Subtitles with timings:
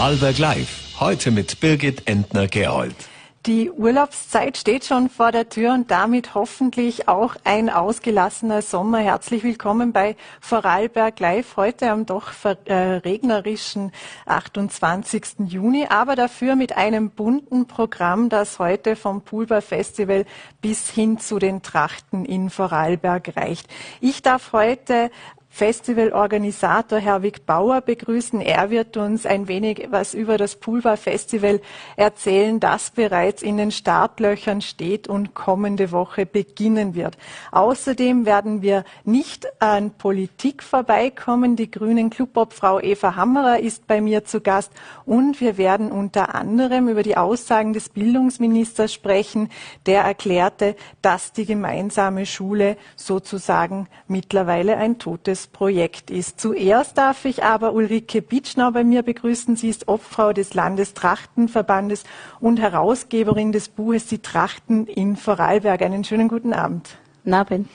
[0.00, 0.98] Vorarlberg Live.
[0.98, 2.96] Heute mit Birgit Entner-Gerold.
[3.44, 9.00] Die Urlaubszeit steht schon vor der Tür und damit hoffentlich auch ein ausgelassener Sommer.
[9.00, 12.32] Herzlich willkommen bei Vorarlberg Live heute am doch
[12.64, 13.92] äh, regnerischen
[14.24, 15.22] 28.
[15.46, 20.24] Juni, aber dafür mit einem bunten Programm, das heute vom Poolbar Festival
[20.62, 23.68] bis hin zu den Trachten in Vorarlberg reicht.
[24.00, 25.10] Ich darf heute
[25.52, 28.40] Festivalorganisator Herwig Bauer begrüßen.
[28.40, 31.60] Er wird uns ein wenig was über das Pulver Festival
[31.96, 37.18] erzählen, das bereits in den Startlöchern steht und kommende Woche beginnen wird.
[37.50, 41.56] Außerdem werden wir nicht an Politik vorbeikommen.
[41.56, 44.72] Die Grünen Clubobfrau Eva Hammerer ist bei mir zu Gast
[45.04, 49.50] und wir werden unter anderem über die Aussagen des Bildungsministers sprechen,
[49.84, 56.40] der erklärte, dass die gemeinsame Schule sozusagen mittlerweile ein totes dieses Projekt ist.
[56.40, 59.56] Zuerst darf ich aber Ulrike Bitschnau bei mir begrüßen.
[59.56, 62.04] Sie ist Obfrau des Landestrachtenverbandes
[62.40, 65.80] und Herausgeberin des Buches Die Trachten in Vorarlberg.
[65.82, 66.90] Einen schönen guten Abend.
[67.24, 67.68] Guten Abend.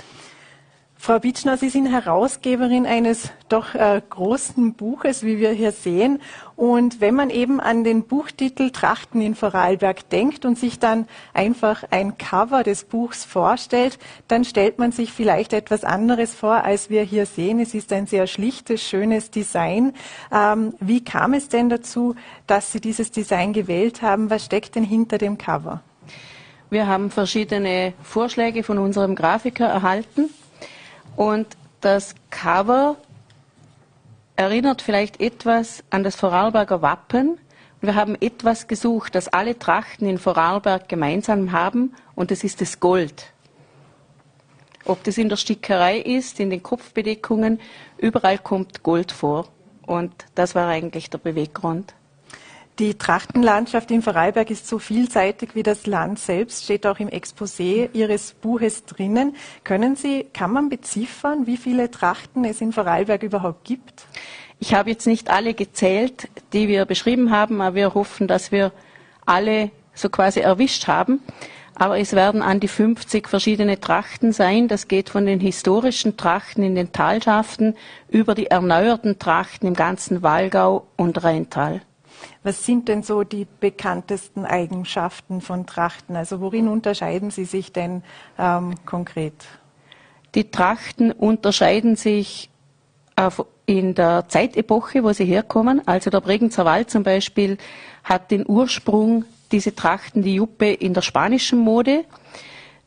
[1.05, 6.19] Frau Bitschner, Sie sind Herausgeberin eines doch äh, großen Buches, wie wir hier sehen.
[6.55, 11.83] Und wenn man eben an den Buchtitel Trachten in Vorarlberg denkt und sich dann einfach
[11.91, 17.03] ein Cover des Buchs vorstellt, dann stellt man sich vielleicht etwas anderes vor, als wir
[17.03, 17.59] hier sehen.
[17.59, 19.93] Es ist ein sehr schlichtes, schönes Design.
[20.31, 22.15] Ähm, wie kam es denn dazu,
[22.47, 24.31] dass Sie dieses Design gewählt haben?
[24.31, 25.83] Was steckt denn hinter dem Cover?
[26.71, 30.31] Wir haben verschiedene Vorschläge von unserem Grafiker erhalten
[31.15, 31.47] und
[31.81, 32.97] das Cover
[34.35, 37.37] erinnert vielleicht etwas an das Vorarlberger Wappen.
[37.81, 42.79] Wir haben etwas gesucht, das alle Trachten in Vorarlberg gemeinsam haben, und das ist das
[42.79, 43.31] Gold.
[44.85, 47.59] Ob das in der Stickerei ist, in den Kopfbedeckungen,
[47.97, 49.47] überall kommt Gold vor.
[49.85, 51.93] Und das war eigentlich der Beweggrund.
[52.77, 57.89] Die Trachtenlandschaft in Vorarlberg ist so vielseitig wie das Land selbst, steht auch im Exposé
[57.93, 59.33] Ihres Buches drinnen.
[59.63, 64.05] Können Sie, kann man beziffern, wie viele Trachten es in Vorarlberg überhaupt gibt?
[64.59, 68.73] Ich habe jetzt nicht alle gezählt, die wir beschrieben haben, aber wir hoffen, dass wir
[69.25, 71.21] alle so quasi erwischt haben.
[71.75, 74.67] Aber es werden an die 50 verschiedene Trachten sein.
[74.67, 77.75] Das geht von den historischen Trachten in den Talschaften
[78.09, 81.81] über die erneuerten Trachten im ganzen Walgau und Rheintal.
[82.45, 86.15] Was sind denn so die bekanntesten Eigenschaften von Trachten?
[86.15, 88.03] Also worin unterscheiden sie sich denn
[88.37, 89.33] ähm, konkret?
[90.35, 92.51] Die Trachten unterscheiden sich
[93.65, 95.87] in der Zeitepoche, wo sie herkommen.
[95.87, 97.57] Also der Bregenzer Wald zum Beispiel
[98.03, 102.05] hat den Ursprung, diese Trachten, die Juppe, in der spanischen Mode.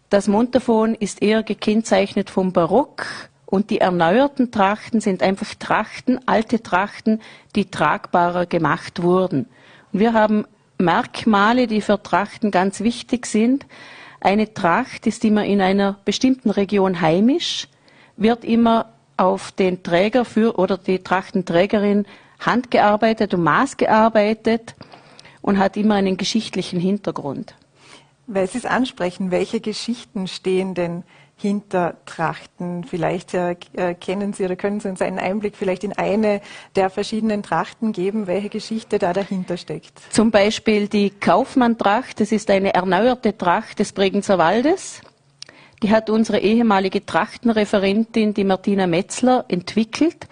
[0.09, 3.07] Das Montafon ist eher gekennzeichnet vom Barock
[3.51, 7.23] und die erneuerten Trachten sind einfach Trachten, alte Trachten,
[7.57, 9.47] die tragbarer gemacht wurden.
[9.91, 10.45] Und wir haben
[10.77, 13.65] Merkmale, die für Trachten ganz wichtig sind.
[14.21, 17.69] Eine Tracht ist immer in einer bestimmten Region heimisch,
[18.19, 22.05] wird immer auf den Träger für oder die Trachtenträgerin
[22.41, 24.75] handgearbeitet und maßgearbeitet
[25.41, 27.55] und hat immer einen geschichtlichen Hintergrund.
[28.27, 31.03] Weil Sie es ansprechen, welche Geschichten stehen denn
[31.39, 32.85] hinter Trachten?
[32.85, 33.55] Vielleicht äh,
[34.01, 36.41] kennen Sie oder können Sie uns einen Einblick vielleicht in eine
[36.77, 40.01] der verschiedenen Trachten geben, welche Geschichte da dahinter steckt?
[40.11, 42.21] Zum Beispiel die Kaufmann-Tracht.
[42.21, 45.01] Das ist eine erneuerte Tracht des Bregenzer Waldes.
[45.83, 50.27] Die hat unsere ehemalige Trachtenreferentin, die Martina Metzler, entwickelt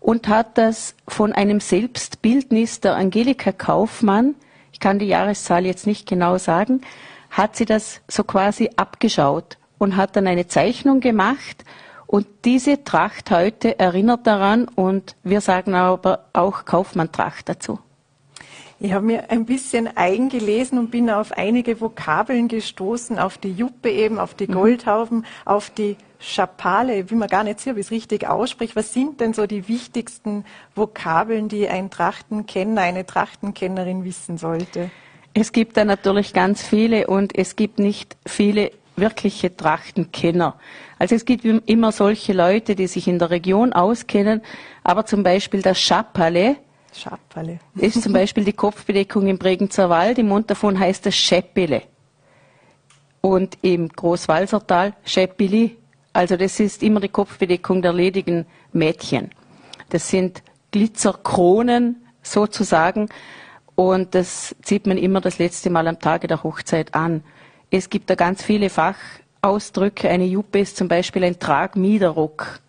[0.00, 4.34] und hat das von einem Selbstbildnis der Angelika Kaufmann,
[4.72, 6.82] ich kann die Jahreszahl jetzt nicht genau sagen,
[7.30, 11.64] hat sie das so quasi abgeschaut und hat dann eine Zeichnung gemacht.
[12.06, 17.78] Und diese Tracht heute erinnert daran und wir sagen aber auch Kaufmann-Tracht dazu.
[18.80, 23.90] Ich habe mir ein bisschen eingelesen und bin auf einige Vokabeln gestoßen, auf die Juppe
[23.90, 24.46] eben, auf die.
[24.46, 25.24] Goldhaufen, mhm.
[25.44, 28.76] auf die Schapale, wie man gar nicht sieht, wie es richtig ausspricht.
[28.76, 30.44] Was sind denn so die wichtigsten
[30.76, 34.90] Vokabeln, die ein Trachtenkenner, eine Trachtenkennerin wissen sollte?
[35.34, 38.70] Es gibt da natürlich ganz viele und es gibt nicht viele
[39.00, 40.58] wirkliche Trachtenkenner.
[40.98, 44.42] Also es gibt immer solche Leute, die sich in der Region auskennen,
[44.82, 46.56] aber zum Beispiel das Schapperle,
[46.92, 47.58] Schapperle.
[47.76, 51.82] ist zum Beispiel die Kopfbedeckung im Bregenzer Wald, im Montafon heißt das Schäppele.
[53.20, 55.76] Und im Großwalsertal Schäppili,
[56.12, 59.30] also das ist immer die Kopfbedeckung der ledigen Mädchen.
[59.90, 63.08] Das sind Glitzerkronen sozusagen
[63.74, 67.22] und das zieht man immer das letzte Mal am Tage der Hochzeit an.
[67.70, 70.08] Es gibt da ganz viele Fachausdrücke.
[70.08, 72.60] Eine Juppe ist zum Beispiel ein Tragmiederrock.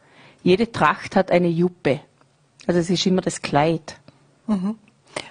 [0.44, 2.02] Jede Tracht hat eine Juppe.
[2.68, 3.98] Also es ist immer das Kleid.
[4.48, 4.76] Mhm.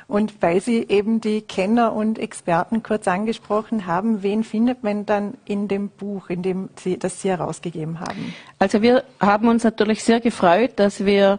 [0.07, 5.35] Und weil Sie eben die Kenner und Experten kurz angesprochen haben, wen findet man dann
[5.45, 8.35] in dem Buch, in dem Sie, das Sie herausgegeben haben?
[8.59, 11.39] Also wir haben uns natürlich sehr gefreut, dass wir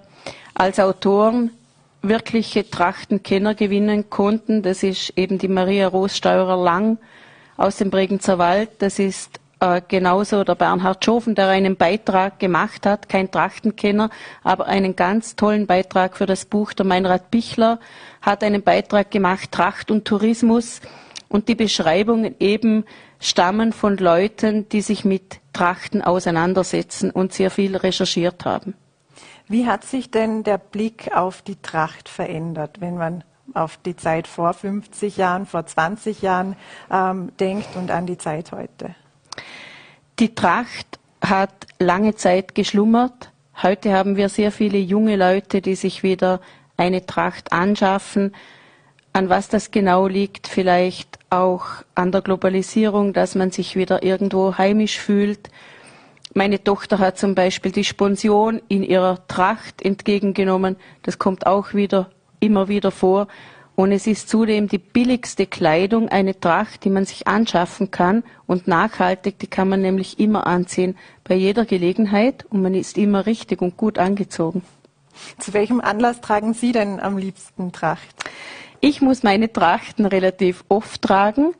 [0.53, 1.51] als Autoren
[2.01, 4.61] wirkliche Trachtenkenner gewinnen konnten.
[4.61, 6.97] Das ist eben die Maria Rossteurer-Lang
[7.59, 8.69] aus dem Bregenzer Wald.
[8.79, 14.09] Das ist äh, genauso der Bernhard Schofen, der einen Beitrag gemacht hat, kein Trachtenkenner,
[14.43, 16.71] aber einen ganz tollen Beitrag für das Buch.
[16.73, 17.79] Der Meinrad Bichler
[18.21, 20.79] hat einen Beitrag gemacht, Tracht und Tourismus.
[21.27, 22.85] Und die Beschreibungen eben
[23.19, 28.73] stammen von Leuten, die sich mit Trachten auseinandersetzen und sehr viel recherchiert haben.
[29.47, 33.23] Wie hat sich denn der Blick auf die Tracht verändert, wenn man
[33.55, 36.55] auf die Zeit vor 50 Jahren, vor 20 Jahren
[36.91, 38.95] ähm, denkt und an die Zeit heute?
[40.19, 43.31] Die Tracht hat lange Zeit geschlummert.
[43.61, 46.39] Heute haben wir sehr viele junge Leute, die sich wieder
[46.77, 48.33] eine Tracht anschaffen.
[49.11, 51.65] An was das genau liegt, vielleicht auch
[51.95, 55.49] an der Globalisierung, dass man sich wieder irgendwo heimisch fühlt.
[56.33, 60.75] Meine Tochter hat zum Beispiel die Sponsion in ihrer Tracht entgegengenommen.
[61.01, 63.27] Das kommt auch wieder immer wieder vor.
[63.75, 68.67] Und es ist zudem die billigste Kleidung, eine Tracht, die man sich anschaffen kann und
[68.67, 73.61] nachhaltig, die kann man nämlich immer anziehen, bei jeder Gelegenheit und man ist immer richtig
[73.61, 74.63] und gut angezogen.
[75.37, 78.15] Zu welchem Anlass tragen Sie denn am liebsten Tracht?
[78.81, 81.53] Ich muss meine Trachten relativ oft tragen.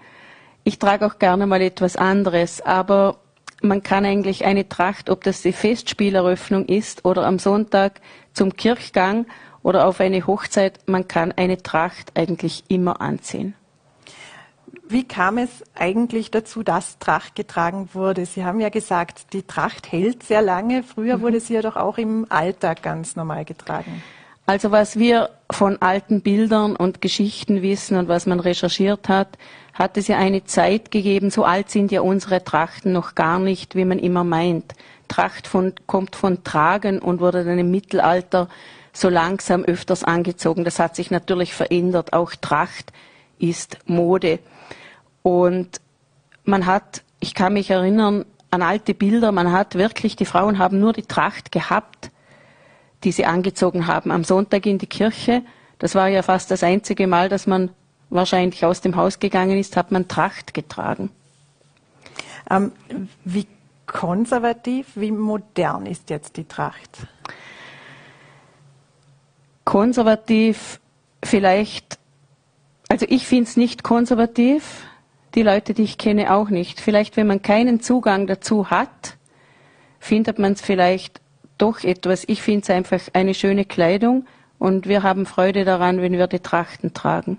[0.63, 3.17] Ich trage auch gerne mal etwas anderes, aber
[3.61, 8.01] man kann eigentlich eine Tracht, ob das die Festspieleröffnung ist oder am Sonntag
[8.33, 9.25] zum Kirchgang
[9.63, 13.55] oder auf eine Hochzeit, man kann eine Tracht eigentlich immer anziehen.
[14.87, 18.25] Wie kam es eigentlich dazu, dass Tracht getragen wurde?
[18.25, 20.81] Sie haben ja gesagt, die Tracht hält sehr lange.
[20.81, 21.21] Früher mhm.
[21.21, 24.01] wurde sie ja doch auch im Alltag ganz normal getragen.
[24.47, 29.37] Also was wir von alten Bildern und Geschichten wissen und was man recherchiert hat,
[29.75, 33.75] hat es ja eine Zeit gegeben, so alt sind ja unsere Trachten noch gar nicht,
[33.75, 34.73] wie man immer meint.
[35.07, 38.49] Tracht von, kommt von Tragen und wurde dann im Mittelalter
[38.99, 40.63] so langsam öfters angezogen.
[40.63, 42.13] Das hat sich natürlich verändert.
[42.13, 42.91] Auch Tracht
[43.37, 44.39] ist Mode.
[45.23, 45.81] Und
[46.43, 50.79] man hat, ich kann mich erinnern an alte Bilder, man hat wirklich, die Frauen haben
[50.79, 52.09] nur die Tracht gehabt,
[53.03, 55.43] die sie angezogen haben am Sonntag in die Kirche.
[55.77, 57.69] Das war ja fast das einzige Mal, dass man
[58.09, 61.11] wahrscheinlich aus dem Haus gegangen ist, hat man Tracht getragen.
[62.49, 62.71] Ähm,
[63.23, 63.45] wie
[63.85, 67.07] konservativ, wie modern ist jetzt die Tracht?
[69.69, 70.79] Konservativ
[71.23, 71.99] vielleicht,
[72.87, 74.87] also ich finde es nicht konservativ,
[75.35, 76.81] die Leute, die ich kenne, auch nicht.
[76.81, 79.15] Vielleicht, wenn man keinen Zugang dazu hat,
[79.99, 81.21] findet man es vielleicht
[81.59, 82.23] doch etwas.
[82.27, 84.25] Ich finde es einfach eine schöne Kleidung
[84.57, 87.37] und wir haben Freude daran, wenn wir die Trachten tragen.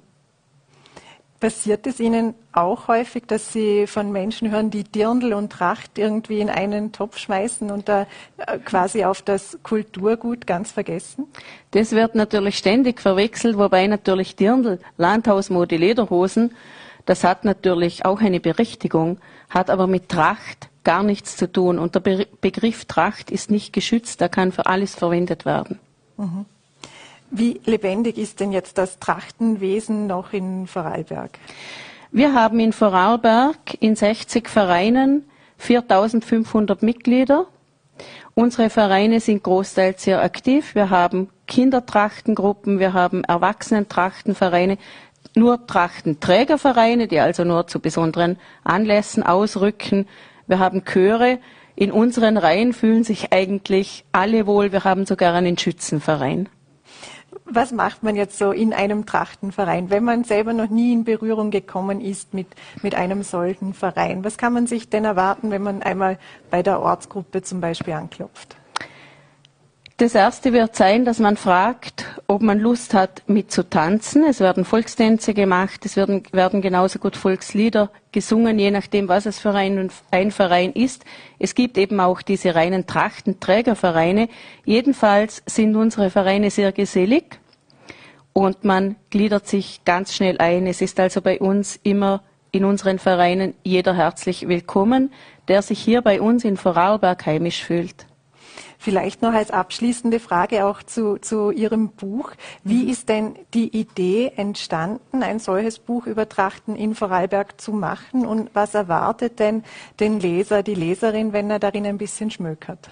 [1.40, 6.40] Passiert es Ihnen auch häufig, dass Sie von Menschen hören, die Dirndl und Tracht irgendwie
[6.40, 8.06] in einen Topf schmeißen und da
[8.37, 11.26] äh, quasi auf das Kulturgut ganz vergessen?
[11.70, 16.54] Das wird natürlich ständig verwechselt, wobei natürlich Dirndl, Landhausmode, Lederhosen,
[17.06, 21.78] das hat natürlich auch eine Berechtigung, hat aber mit Tracht gar nichts zu tun.
[21.78, 25.78] Und der Be Begriff Tracht ist nicht geschützt, der kann für alles verwendet werden.
[26.16, 26.44] Mhm.
[27.31, 31.38] Wie lebendig ist denn jetzt das Trachtenwesen noch in Vorarlberg?
[32.11, 37.47] Wir haben in Vorarlberg in 60 Vereinen 4500 Mitglieder.
[38.35, 40.75] Unsere Vereine sind großteils sehr aktiv.
[40.75, 44.78] Wir haben Kindertrachtengruppen, wir haben Erwachsenentrachtenvereine,
[45.37, 50.09] nur Trachtenträgervereine, die also nur zu besonderen Anlässen ausrücken.
[50.49, 51.38] Wir haben Chöre.
[51.76, 54.73] In unseren Reihen fühlen sich eigentlich alle wohl.
[54.73, 56.49] Wir haben sogar einen Schützenverein.
[57.44, 61.50] Was macht man jetzt so in einem Trachtenverein, wenn man selber noch nie in Berührung
[61.50, 62.49] gekommen ist mit,
[62.82, 64.25] mit einem solchen Verein?
[64.25, 66.18] Was kann man sich denn erwarten, wenn man einmal
[66.50, 68.56] bei der Ortsgruppe zum Beispiel anklopft?
[70.00, 74.25] Das erste wird sein, dass man fragt, ob man Lust hat, mitzutanzen.
[74.25, 79.38] Es werden Volkstänze gemacht, es werden, werden genauso gut Volkslieder gesungen, je nachdem, was es
[79.38, 81.04] für ein, ein Verein ist.
[81.38, 84.30] Es gibt eben auch diese reinen Trachtenträgervereine.
[84.64, 87.38] Jedenfalls sind unsere Vereine sehr gesellig
[88.33, 90.66] und man gliedert sich ganz schnell ein.
[90.66, 95.12] Es ist also bei uns immer in unseren Vereinen jeder herzlich willkommen,
[95.49, 98.07] der sich hier bei uns in Vorarlberg heimisch fühlt.
[98.82, 102.30] Vielleicht noch als abschließende Frage auch zu, zu Ihrem Buch.
[102.64, 102.88] Wie mhm.
[102.88, 108.25] ist denn die Idee entstanden, ein solches Buch über Trachten in Vorarlberg zu machen?
[108.25, 109.64] Und was erwartet denn
[110.00, 112.88] den Leser, die Leserin, wenn er darin ein bisschen schmökert?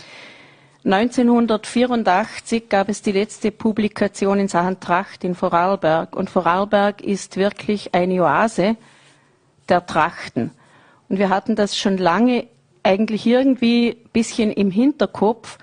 [0.85, 6.15] 1984 gab es die letzte Publikation in Sachen Tracht in Vorarlberg.
[6.15, 8.77] Und Vorarlberg ist wirklich eine Oase
[9.71, 10.51] der Trachten.
[11.09, 12.47] Und wir hatten das schon lange
[12.83, 15.57] eigentlich irgendwie ein bisschen im Hinterkopf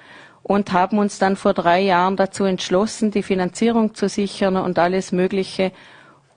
[0.48, 5.12] und haben uns dann vor drei Jahren dazu entschlossen, die Finanzierung zu sichern und alles
[5.12, 5.72] Mögliche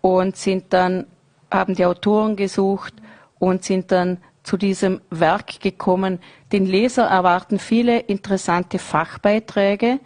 [0.01, 1.07] und sind dann,
[1.51, 2.95] haben die Autoren gesucht
[3.39, 6.21] und sind dann zu diesem Werk gekommen.
[6.53, 10.01] Den Leser erwarten viele interessante Fachbeiträge,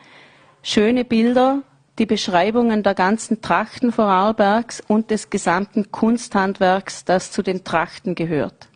[0.64, 1.62] schöne Bilder,
[2.00, 8.68] die Beschreibungen der ganzen Trachten Vorarlbergs und des gesamten Kunsthandwerks, das zu den Trachten gehört.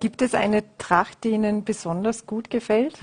[0.00, 2.98] Gibt es eine Tracht, die Ihnen besonders gut gefällt?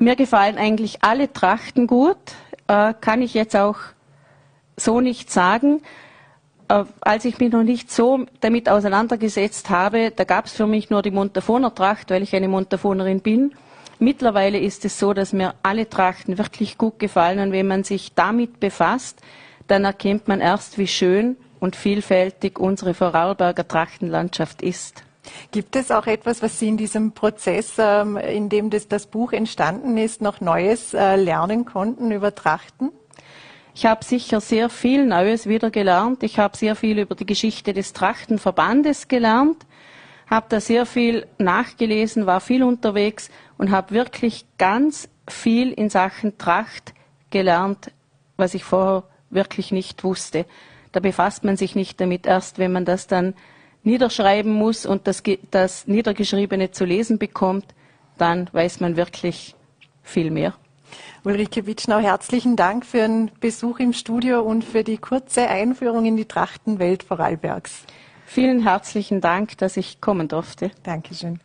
[0.00, 2.16] Mir gefallen eigentlich alle Trachten gut,
[2.68, 3.76] äh, kann ich jetzt auch
[4.76, 5.82] so nicht sagen.
[6.68, 10.88] Äh, als ich mich noch nicht so damit auseinandergesetzt habe, da gab es für mich
[10.88, 13.54] nur die Montafoner Tracht, weil ich eine Montafonerin bin.
[13.98, 18.14] Mittlerweile ist es so, dass mir alle Trachten wirklich gut gefallen und wenn man sich
[18.14, 19.20] damit befasst,
[19.66, 25.02] dann erkennt man erst, wie schön und vielfältig unsere Vorarlberger Trachtenlandschaft ist.
[25.50, 29.32] Gibt es auch etwas, was Sie in diesem Prozess, ähm, in dem das, das Buch
[29.32, 32.90] entstanden ist, noch Neues äh, lernen konnten über Trachten?
[33.74, 36.24] Ich habe sicher sehr viel Neues wieder gelernt.
[36.24, 39.66] Ich habe sehr viel über die Geschichte des Trachtenverbandes gelernt,
[40.28, 46.38] habe da sehr viel nachgelesen, war viel unterwegs und habe wirklich ganz viel in Sachen
[46.38, 46.92] Tracht
[47.30, 47.92] gelernt,
[48.36, 50.44] was ich vorher wirklich nicht wusste.
[50.92, 52.26] Da befasst man sich nicht damit.
[52.26, 53.34] Erst wenn man das dann
[53.82, 57.66] niederschreiben muss und das, das Niedergeschriebene zu lesen bekommt,
[58.16, 59.54] dann weiß man wirklich
[60.02, 60.54] viel mehr.
[61.24, 66.16] Ulrike Witschnau, herzlichen Dank für den Besuch im Studio und für die kurze Einführung in
[66.16, 67.84] die Trachtenwelt Vorarlbergs.
[68.24, 70.70] Vielen herzlichen Dank, dass ich kommen durfte.
[70.82, 71.40] Dankeschön.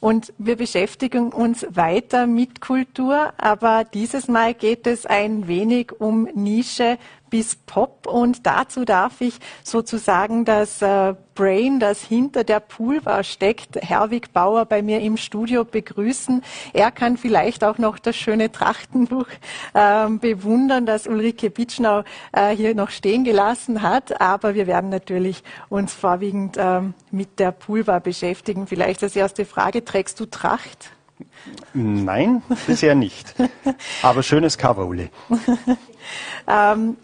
[0.00, 6.28] Und wir beschäftigen uns weiter mit Kultur, aber dieses Mal geht es ein wenig um
[6.34, 6.98] Nische
[7.34, 13.74] bis Pop und dazu darf ich sozusagen das äh, Brain, das hinter der Poolbar steckt,
[13.74, 16.44] Herwig Bauer bei mir im Studio begrüßen.
[16.74, 19.26] Er kann vielleicht auch noch das schöne Trachtenbuch
[19.72, 24.20] äh, bewundern, das Ulrike Bitschnau äh, hier noch stehen gelassen hat.
[24.20, 28.68] Aber wir werden natürlich uns vorwiegend äh, mit der Poolbar beschäftigen.
[28.68, 30.92] Vielleicht als erste Frage, trägst du Tracht?
[31.72, 33.34] Nein, bisher nicht.
[34.02, 35.10] Aber schönes Cover, Uli.
[36.46, 36.96] ähm,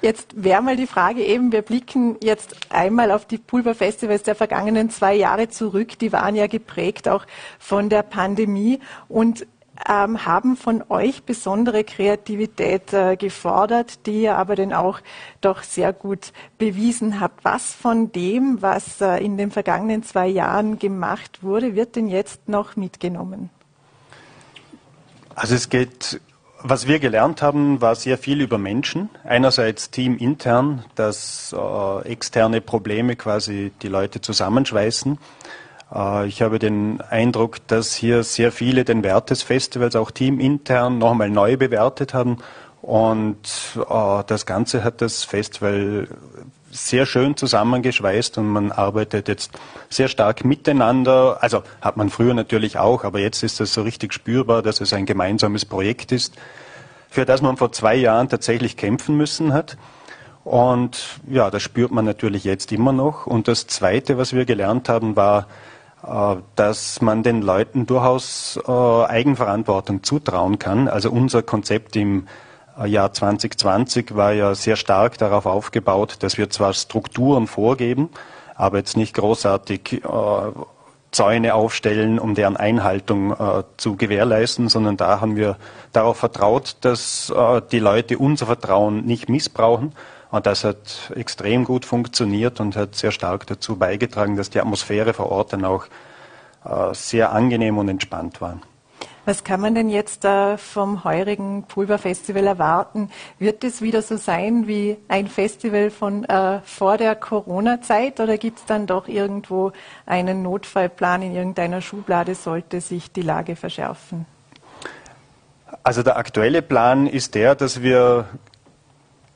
[0.00, 4.90] Jetzt wäre mal die Frage eben, wir blicken jetzt einmal auf die Pulverfestivals der vergangenen
[4.90, 5.98] zwei Jahre zurück.
[5.98, 7.26] Die waren ja geprägt auch
[7.58, 8.78] von der Pandemie
[9.08, 9.46] und
[9.88, 15.00] ähm, haben von euch besondere Kreativität äh, gefordert, die ihr aber dann auch
[15.40, 17.44] doch sehr gut bewiesen habt.
[17.44, 22.48] Was von dem, was äh, in den vergangenen zwei Jahren gemacht wurde, wird denn jetzt
[22.48, 23.50] noch mitgenommen?
[25.34, 26.20] Also es geht
[26.62, 29.10] was wir gelernt haben, war sehr viel über Menschen.
[29.24, 35.18] Einerseits teamintern, dass äh, externe Probleme quasi die Leute zusammenschweißen.
[35.94, 40.98] Äh, ich habe den Eindruck, dass hier sehr viele den Wert des Festivals auch teamintern
[40.98, 42.38] nochmal neu bewertet haben.
[42.82, 46.08] Und äh, das Ganze hat das Festival
[46.70, 49.52] sehr schön zusammengeschweißt und man arbeitet jetzt
[49.88, 51.38] sehr stark miteinander.
[51.40, 54.92] Also hat man früher natürlich auch, aber jetzt ist es so richtig spürbar, dass es
[54.92, 56.34] ein gemeinsames Projekt ist,
[57.08, 59.76] für das man vor zwei Jahren tatsächlich kämpfen müssen hat.
[60.44, 63.26] Und ja, das spürt man natürlich jetzt immer noch.
[63.26, 65.46] Und das Zweite, was wir gelernt haben, war,
[66.06, 70.88] äh, dass man den Leuten durchaus äh, Eigenverantwortung zutrauen kann.
[70.88, 72.28] Also unser Konzept im
[72.86, 78.10] Jahr 2020 war ja sehr stark darauf aufgebaut, dass wir zwar Strukturen vorgeben,
[78.54, 80.52] aber jetzt nicht großartig äh,
[81.10, 85.56] Zäune aufstellen, um deren Einhaltung äh, zu gewährleisten, sondern da haben wir
[85.92, 89.92] darauf vertraut, dass äh, die Leute unser Vertrauen nicht missbrauchen.
[90.30, 95.14] Und das hat extrem gut funktioniert und hat sehr stark dazu beigetragen, dass die Atmosphäre
[95.14, 95.86] vor Ort dann auch
[96.64, 98.58] äh, sehr angenehm und entspannt war.
[99.24, 100.26] Was kann man denn jetzt
[100.56, 103.10] vom heurigen Pulverfestival erwarten?
[103.38, 108.60] Wird es wieder so sein wie ein Festival von äh, vor der Corona-Zeit oder gibt
[108.60, 109.72] es dann doch irgendwo
[110.06, 114.24] einen Notfallplan in irgendeiner Schublade, sollte sich die Lage verschärfen?
[115.82, 118.26] Also der aktuelle Plan ist der, dass wir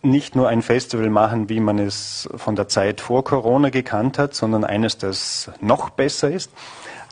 [0.02, 4.35] nicht nur ein Festival machen, wie man es von der Zeit vor Corona gekannt hat,
[4.35, 6.50] sondern eines, das noch besser ist.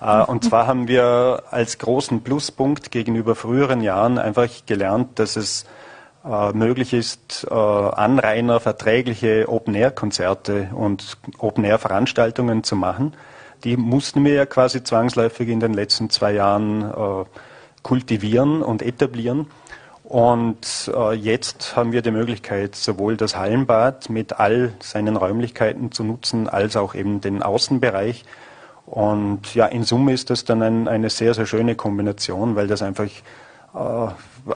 [0.00, 5.64] Äh, und zwar haben wir als großen Pluspunkt gegenüber früheren Jahren einfach gelernt, dass es
[6.24, 13.14] äh, möglich ist, äh, Anrainer verträgliche Open-Air-Konzerte und Open-Air-Veranstaltungen zu machen.
[13.64, 17.26] Die mussten wir ja quasi zwangsläufig in den letzten zwei Jahren
[17.82, 19.48] kultivieren und etablieren.
[20.10, 26.02] Und äh, jetzt haben wir die Möglichkeit, sowohl das Hallenbad mit all seinen Räumlichkeiten zu
[26.02, 28.24] nutzen, als auch eben den Außenbereich.
[28.90, 32.82] Und ja, in Summe ist das dann ein, eine sehr, sehr schöne Kombination, weil das
[32.82, 33.06] einfach
[33.72, 34.08] äh,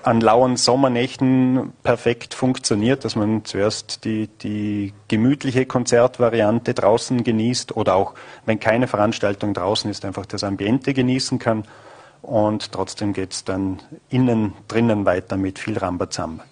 [0.03, 7.95] an lauen Sommernächten perfekt funktioniert, dass man zuerst die, die gemütliche Konzertvariante draußen genießt oder
[7.95, 8.15] auch,
[8.45, 11.63] wenn keine Veranstaltung draußen ist, einfach das Ambiente genießen kann
[12.21, 16.45] und trotzdem geht es dann innen, drinnen weiter mit viel Rambazamba.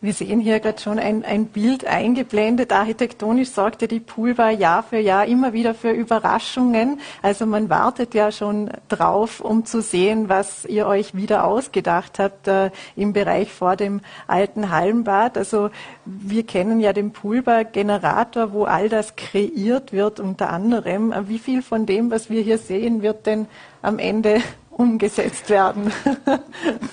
[0.00, 2.72] Wir sehen hier gerade schon ein, ein, Bild eingeblendet.
[2.72, 7.00] Architektonisch sorgt ja die Poolbar Jahr für Jahr immer wieder für Überraschungen.
[7.20, 12.46] Also man wartet ja schon drauf, um zu sehen, was ihr euch wieder ausgedacht habt
[12.46, 15.36] äh, im Bereich vor dem alten Hallenbad.
[15.36, 15.70] Also
[16.04, 21.12] wir kennen ja den Poolbar Generator, wo all das kreiert wird unter anderem.
[21.26, 23.48] Wie viel von dem, was wir hier sehen, wird denn
[23.82, 24.42] am Ende
[24.78, 25.92] umgesetzt werden?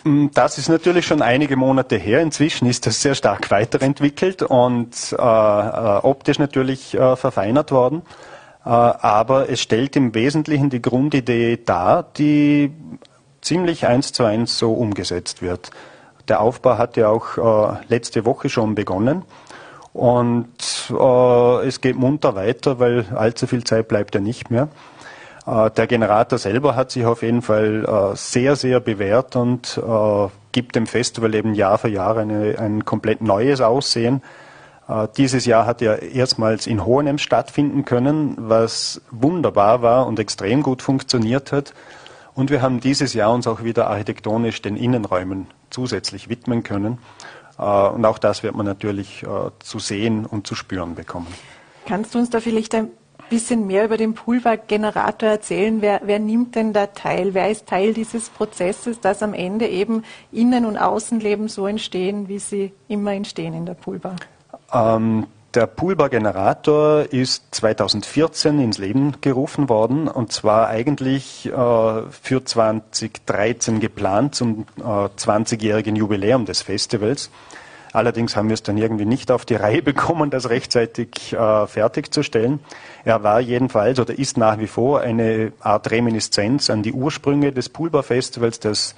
[0.04, 2.22] Mm, das ist natürlich schon einige Monate her.
[2.22, 8.04] Inzwischen ist das sehr stark weiterentwickelt und äh, äh, optisch natürlich äh, verfeinert worden.
[8.64, 12.72] Äh, aber es stellt im Wesentlichen die Grundidee dar, die
[13.42, 15.72] ziemlich eins zu eins so umgesetzt wird.
[16.28, 19.24] Der Aufbau hat ja auch äh, letzte Woche schon begonnen.
[19.94, 24.68] Und äh, es geht munter weiter, weil allzu viel Zeit bleibt ja nicht mehr.
[25.46, 30.28] Äh, der Generator selber hat sich auf jeden Fall äh, sehr, sehr bewährt und äh,
[30.52, 34.22] gibt dem Festival eben Jahr für Jahr eine, ein komplett neues Aussehen.
[35.18, 40.84] Dieses Jahr hat er erstmals in Hohenem stattfinden können, was wunderbar war und extrem gut
[40.84, 41.74] funktioniert hat.
[42.36, 47.00] Und wir haben dieses Jahr uns auch wieder architektonisch den Innenräumen zusätzlich widmen können.
[47.58, 49.26] Und auch das wird man natürlich
[49.58, 51.34] zu sehen und zu spüren bekommen.
[51.88, 52.90] Kannst du uns da vielleicht ein
[53.30, 55.82] bisschen mehr über den Poolbar-Generator erzählen?
[55.82, 57.34] Wer, wer, nimmt denn da teil?
[57.34, 62.40] Wer ist Teil dieses Prozesses, dass am Ende eben Innen- und Außenleben so entstehen, wie
[62.40, 64.16] sie immer entstehen in der Poolbar?
[64.74, 73.80] Ähm, der Poolbar-Generator ist 2014 ins Leben gerufen worden und zwar eigentlich äh, für 2013
[73.80, 77.30] geplant zum äh, 20-jährigen Jubiläum des Festivals.
[77.94, 82.60] Allerdings haben wir es dann irgendwie nicht auf die Reihe bekommen, das rechtzeitig äh, fertigzustellen.
[83.06, 87.70] Er war jedenfalls oder ist nach wie vor eine Art Reminiszenz an die Ursprünge des
[87.70, 88.96] Poolbar-Festivals, das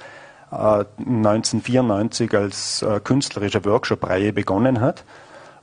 [0.51, 5.03] äh, 1994 als äh, künstlerische Workshop-Reihe begonnen hat.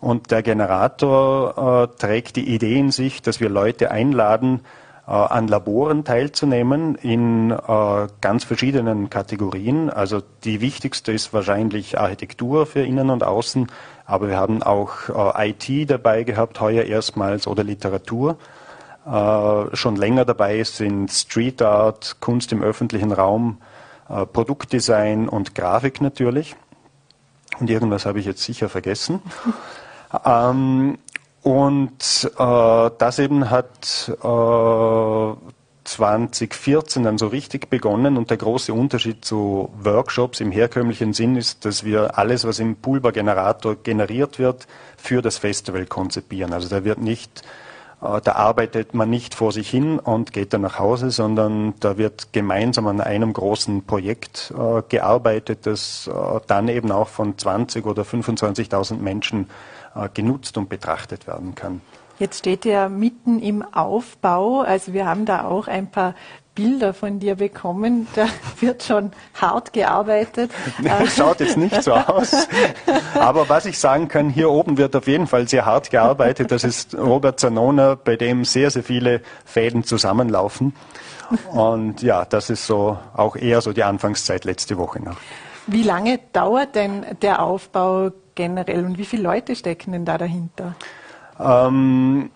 [0.01, 5.49] Und der Generator äh, trägt die Idee in sich, dass wir Leute einladen, äh, an
[5.49, 9.91] Laboren teilzunehmen in äh, ganz verschiedenen Kategorien.
[9.91, 13.67] Also die wichtigste ist wahrscheinlich Architektur für Innen und Außen,
[14.07, 18.37] aber wir haben auch äh, IT dabei gehabt, heuer erstmals oder Literatur.
[19.05, 23.59] schon länger dabei sind Street Art, Kunst im öffentlichen Raum,
[24.09, 26.57] Produktdesign und Grafik natürlich.
[27.61, 29.21] Und irgendwas habe ich jetzt sicher vergessen.
[30.25, 30.99] Ähm,
[31.45, 35.37] und äh, das eben hat äh,
[35.85, 41.67] 2014 dann so richtig begonnen und der große Unterschied zu Workshops im herkömmlichen Sinn ist,
[41.67, 46.55] dass wir alles, was im Pulver-Generator generiert wird, für das Festival konzipieren.
[46.55, 47.43] Also da wird nicht,
[48.01, 51.99] äh, da arbeitet man nicht vor sich hin und geht dann nach Hause, sondern da
[51.99, 57.85] wird gemeinsam an einem großen Projekt äh, gearbeitet, das äh, dann eben auch von 20
[57.85, 59.51] oder 25.000 Menschen
[60.13, 61.81] genutzt und betrachtet werden kann.
[62.19, 64.61] Jetzt steht er mitten im Aufbau.
[64.61, 66.15] Also wir haben da auch ein paar
[66.55, 68.07] Bilder von dir bekommen.
[68.15, 68.27] Da
[68.61, 70.53] wird schon hart gearbeitet.
[70.83, 72.47] Das schaut jetzt nicht so aus.
[73.15, 76.53] Aber was ich sagen kann, hier oben wird auf jeden Fall sehr hart gearbeitet.
[76.53, 80.75] Das ist Robert Zanona, bei dem sehr, sehr viele Fäden zusammenlaufen.
[81.51, 85.17] Und ja, das ist so auch eher so die Anfangszeit letzte Woche noch.
[85.67, 90.75] Wie lange dauert denn der Aufbau generell und wie viele Leute stecken denn da dahinter?
[91.39, 92.31] Ähm,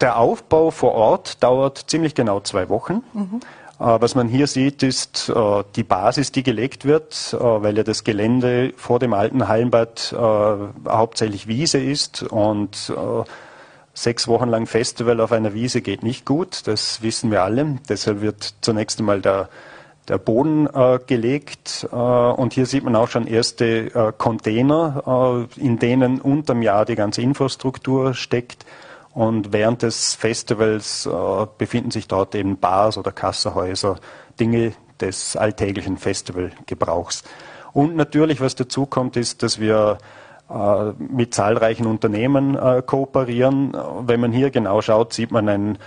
[0.00, 3.02] der Aufbau vor Ort dauert ziemlich genau zwei Wochen.
[3.12, 3.40] Mhm.
[3.82, 7.82] Äh, was man hier sieht, ist äh, die Basis, die gelegt wird, äh, weil ja
[7.82, 10.14] das Gelände vor dem alten Hallenbad
[10.86, 12.92] hauptsächlich Wiese ist und
[13.94, 17.78] sechs Wochen lang Festival auf einer Wiese geht nicht gut, das wissen wir alle.
[17.88, 19.48] Deshalb wird zunächst einmal der
[20.08, 25.60] der Boden äh, gelegt äh, und hier sieht man auch schon erste äh, Container, äh,
[25.60, 28.66] in denen unterm Jahr die ganze Infrastruktur steckt
[29.14, 33.98] und während des Festivals äh, befinden sich dort eben Bars oder Kassahäuser,
[34.40, 37.22] Dinge des alltäglichen Festivalgebrauchs.
[37.72, 39.98] Und natürlich, was dazu kommt, ist, dass wir
[40.50, 43.76] äh, mit zahlreichen Unternehmen kooperieren.
[44.00, 45.78] Wenn man hier genau schaut, sieht man ein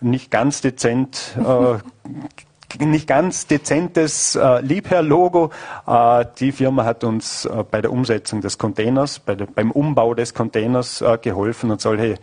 [0.00, 1.36] nicht ganz dezent
[2.78, 5.50] nicht ganz dezentes äh, Liebherr-Logo.
[5.86, 10.14] Äh, die Firma hat uns äh, bei der Umsetzung des Containers, bei der, beim Umbau
[10.14, 12.16] des Containers äh, geholfen und solche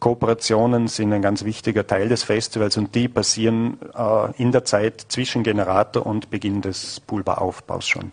[0.00, 5.06] Kooperationen sind ein ganz wichtiger Teil des Festivals und die passieren äh, in der Zeit
[5.08, 8.12] zwischen Generator und Beginn des Poolbaraufbaus schon.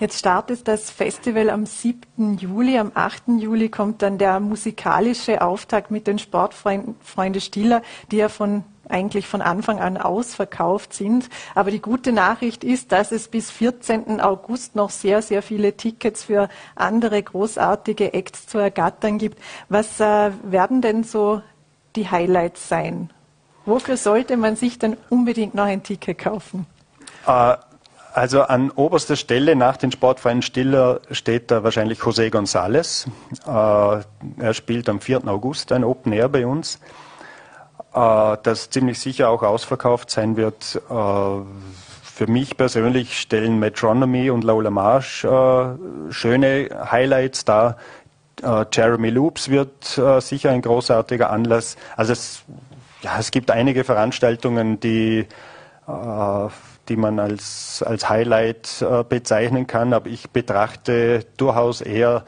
[0.00, 2.38] Jetzt startet das Festival am 7.
[2.38, 2.78] Juli.
[2.78, 3.38] Am 8.
[3.38, 9.42] Juli kommt dann der musikalische Auftakt mit den Sportfreunde Stiller, die ja von eigentlich von
[9.42, 11.28] Anfang an ausverkauft sind.
[11.54, 14.22] Aber die gute Nachricht ist, dass es bis 14.
[14.22, 19.38] August noch sehr, sehr viele Tickets für andere großartige Acts zu ergattern gibt.
[19.68, 21.42] Was äh, werden denn so
[21.94, 23.10] die Highlights sein?
[23.66, 26.64] Wofür sollte man sich denn unbedingt noch ein Ticket kaufen?
[27.26, 27.56] Äh,
[28.12, 33.06] also an oberster Stelle nach den Sportvereinen Stiller steht da wahrscheinlich José González.
[33.46, 34.02] Äh,
[34.42, 35.26] er spielt am 4.
[35.28, 36.80] August ein Open Air bei uns,
[37.94, 40.80] äh, das ziemlich sicher auch ausverkauft sein wird.
[40.90, 45.26] Äh, für mich persönlich stellen Metronomy und Lola Marsh
[46.10, 47.78] schöne Highlights dar.
[48.72, 51.76] Jeremy Loops wird sicher ein großartiger Anlass.
[51.96, 52.42] Also es,
[53.00, 55.26] ja, es gibt einige Veranstaltungen, die
[56.90, 62.24] die man als, als Highlight äh, bezeichnen kann, aber ich betrachte durchaus eher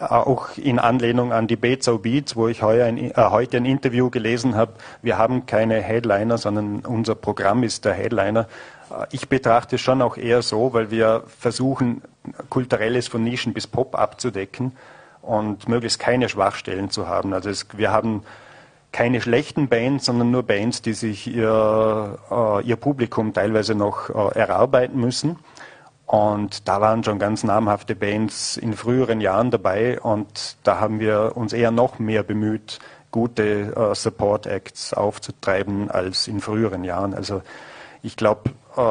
[0.00, 4.10] äh, auch in Anlehnung an die Bezau Beats, wo ich ein, äh, heute ein Interview
[4.10, 8.46] gelesen habe, wir haben keine Headliner, sondern unser Programm ist der Headliner.
[8.90, 12.02] Äh, ich betrachte es schon auch eher so, weil wir versuchen,
[12.50, 14.72] kulturelles von Nischen bis Pop abzudecken
[15.22, 17.32] und möglichst keine Schwachstellen zu haben.
[17.32, 18.22] Also es, wir haben
[18.96, 24.38] keine schlechten Bands, sondern nur Bands, die sich ihr, äh, ihr Publikum teilweise noch äh,
[24.38, 25.36] erarbeiten müssen.
[26.06, 31.32] Und da waren schon ganz namhafte Bands in früheren Jahren dabei und da haben wir
[31.34, 32.78] uns eher noch mehr bemüht,
[33.10, 37.12] gute äh, Support Acts aufzutreiben als in früheren Jahren.
[37.12, 37.42] Also
[38.06, 38.82] ich glaube, äh,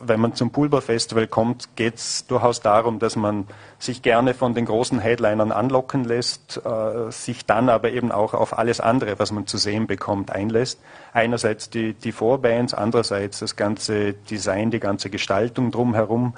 [0.00, 3.46] wenn man zum Pulver Festival kommt, geht es durchaus darum, dass man
[3.78, 8.58] sich gerne von den großen Headlinern anlocken lässt, äh, sich dann aber eben auch auf
[8.58, 10.80] alles andere, was man zu sehen bekommt, einlässt.
[11.12, 16.34] Einerseits die, die Vorbands, andererseits das ganze Design, die ganze Gestaltung drumherum,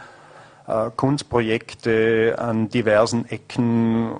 [0.66, 4.11] äh, Kunstprojekte an diversen Ecken.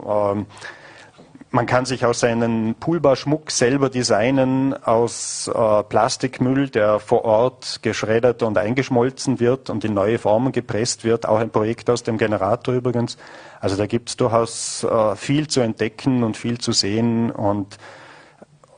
[1.53, 8.45] Man kann sich aus seinen Poolbar-Schmuck selber designen aus äh, Plastikmüll, der vor Ort geschreddert
[8.45, 11.27] und eingeschmolzen wird und in neue Formen gepresst wird.
[11.27, 13.19] Auch ein Projekt aus dem Generator übrigens.
[13.59, 17.33] Also da gibt es durchaus äh, viel zu entdecken und viel zu sehen.
[17.33, 17.79] Und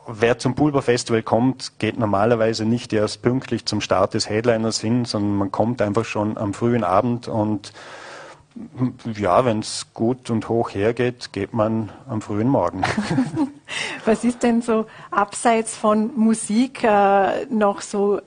[0.06, 5.04] wer zum Pulver Festival kommt, geht normalerweise nicht erst pünktlich zum Start des Headliners hin,
[5.04, 7.74] sondern man kommt einfach schon am frühen Abend und
[9.14, 12.82] ja, wenn es gut und hoch hergeht, geht man am frühen Morgen.
[14.04, 18.18] was ist denn so abseits von Musik äh, noch so,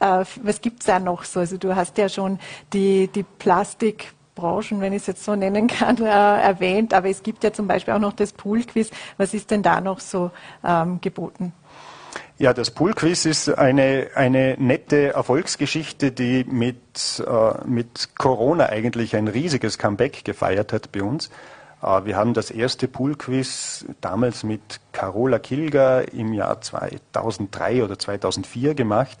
[0.00, 1.40] äh, was gibt es da noch so?
[1.40, 2.38] Also du hast ja schon
[2.72, 7.44] die, die Plastikbranchen, wenn ich es jetzt so nennen kann, äh, erwähnt, aber es gibt
[7.44, 8.90] ja zum Beispiel auch noch das Poolquiz.
[9.18, 10.30] Was ist denn da noch so
[10.64, 11.52] ähm, geboten?
[12.38, 19.26] Ja, das Poolquiz ist eine, eine nette Erfolgsgeschichte, die mit, äh, mit Corona eigentlich ein
[19.26, 21.30] riesiges Comeback gefeiert hat bei uns.
[21.82, 28.74] Äh, wir haben das erste Poolquiz damals mit Carola Kilger im Jahr 2003 oder 2004
[28.74, 29.16] gemacht.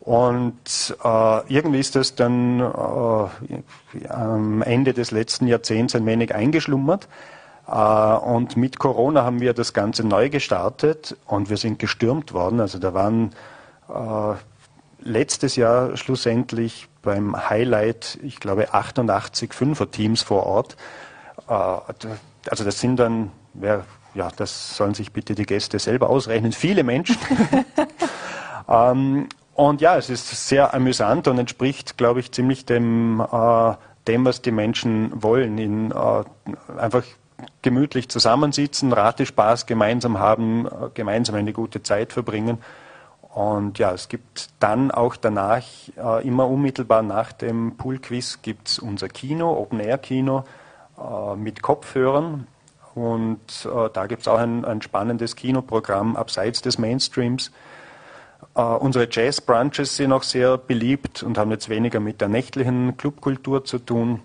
[0.00, 7.06] Und äh, irgendwie ist das dann äh, am Ende des letzten Jahrzehnts ein wenig eingeschlummert.
[7.66, 12.60] Äh, und mit Corona haben wir das Ganze neu gestartet und wir sind gestürmt worden.
[12.60, 13.32] Also da waren
[13.88, 14.34] äh,
[15.00, 20.76] letztes Jahr schlussendlich beim Highlight, ich glaube, 88 Fünfer-Teams vor Ort.
[21.48, 23.30] Äh, also das sind dann,
[24.14, 27.16] ja, das sollen sich bitte die Gäste selber ausrechnen, viele Menschen.
[28.68, 33.74] ähm, und ja, es ist sehr amüsant und entspricht, glaube ich, ziemlich dem, äh,
[34.08, 35.58] dem was die Menschen wollen.
[35.58, 35.92] In,
[36.76, 37.04] einfach
[37.62, 42.58] gemütlich zusammensitzen, Ratespaß gemeinsam haben, äh, gemeinsam eine gute Zeit verbringen.
[43.34, 45.64] Und ja, es gibt dann auch danach,
[45.96, 50.44] äh, immer unmittelbar nach dem Poolquiz, gibt es unser Kino, Open-Air-Kino
[50.98, 52.46] äh, mit Kopfhörern.
[52.94, 57.50] Und da gibt es auch ein, ein, spannendes Kinoprogramm abseits des Mainstreams.
[58.54, 63.80] unsere Jazz-Brunches sind auch sehr beliebt und haben jetzt weniger mit der nächtlichen Clubkultur zu
[63.80, 64.20] tun.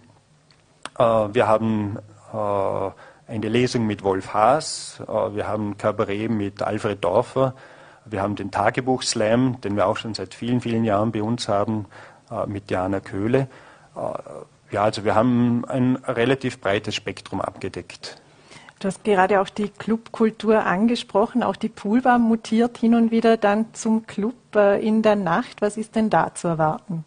[1.00, 1.98] wir haben
[2.32, 7.54] eine Lesung mit Wolf Haas, äh, wir haben ein Kabarett mit Alfred Dorfer,
[8.06, 11.86] wir haben den Tagebuch-Slam, den wir auch schon seit vielen, vielen Jahren bei uns haben,
[12.32, 13.48] äh, mit Diana Köhle.
[13.96, 14.00] Äh,
[14.72, 18.22] ja, also wir haben ein relativ breites Spektrum abgedeckt.
[18.80, 21.44] Du hast gerade auch die Clubkultur angesprochen.
[21.44, 25.62] Auch die Poolbar mutiert hin und wieder dann zum Club äh, in der Nacht.
[25.62, 27.04] Was ist denn da zu erwarten?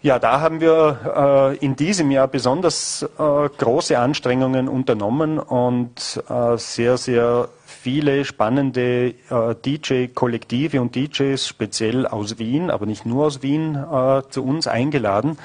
[0.00, 6.56] Ja, da haben wir äh, in diesem Jahr besonders äh, große Anstrengungen unternommen und äh,
[6.56, 13.42] sehr, sehr viele spannende äh, DJ-Kollektive und DJs, speziell aus Wien, aber nicht nur aus
[13.42, 15.36] Wien, äh, zu uns eingeladen.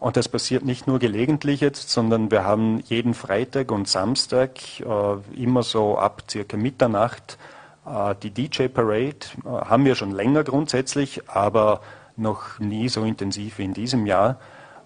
[0.00, 5.42] Und das passiert nicht nur gelegentlich jetzt, sondern wir haben jeden Freitag und Samstag äh,
[5.42, 7.36] immer so ab circa Mitternacht
[8.22, 9.26] die DJ Parade.
[9.44, 11.80] Äh, haben wir schon länger grundsätzlich, aber
[12.18, 14.38] noch nie so intensiv wie in diesem Jahr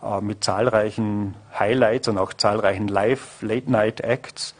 [0.02, 4.54] äh, mit zahlreichen Highlights und auch zahlreichen Live-Late-Night-Acts.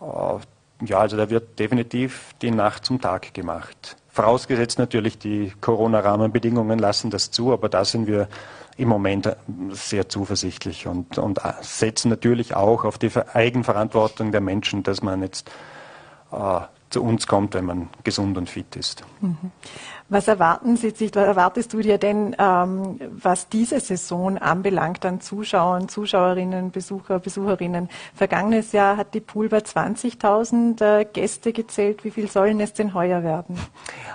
[0.00, 3.96] Äh, ja, also da wird definitiv die Nacht zum Tag gemacht.
[4.08, 8.28] Vorausgesetzt natürlich, die Corona-Rahmenbedingungen lassen das zu, aber da sind wir
[8.78, 9.34] im Moment
[9.70, 15.50] sehr zuversichtlich und, und setzen natürlich auch auf die Eigenverantwortung der Menschen, dass man jetzt
[16.32, 19.04] äh, zu uns kommt, wenn man gesund und fit ist.
[19.20, 19.36] Mhm.
[20.08, 25.20] Was erwarten Sie sich, was erwartest du dir denn, ähm, was diese Saison anbelangt an
[25.20, 27.88] Zuschauern, Zuschauerinnen, Besucher, Besucherinnen?
[28.14, 32.04] Vergangenes Jahr hat die bei 20.000 äh, Gäste gezählt.
[32.04, 33.58] Wie viel sollen es denn heuer werden?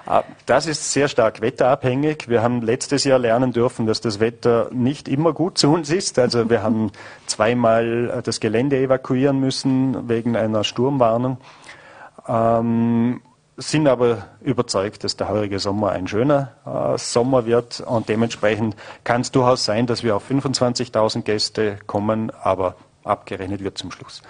[0.05, 2.29] Ah, das ist sehr stark wetterabhängig.
[2.29, 6.17] Wir haben letztes Jahr lernen dürfen, dass das Wetter nicht immer gut zu uns ist.
[6.17, 6.93] Also wir haben
[7.25, 11.37] zweimal äh, das Gelände evakuieren müssen wegen einer Sturmwarnung.
[12.27, 13.21] Ähm,
[13.57, 19.21] sind aber überzeugt, dass der heurige Sommer ein schöner äh, Sommer wird und dementsprechend kann
[19.21, 24.21] es durchaus sein, dass wir auf 25.000 Gäste kommen, aber abgerechnet wird zum Schluss.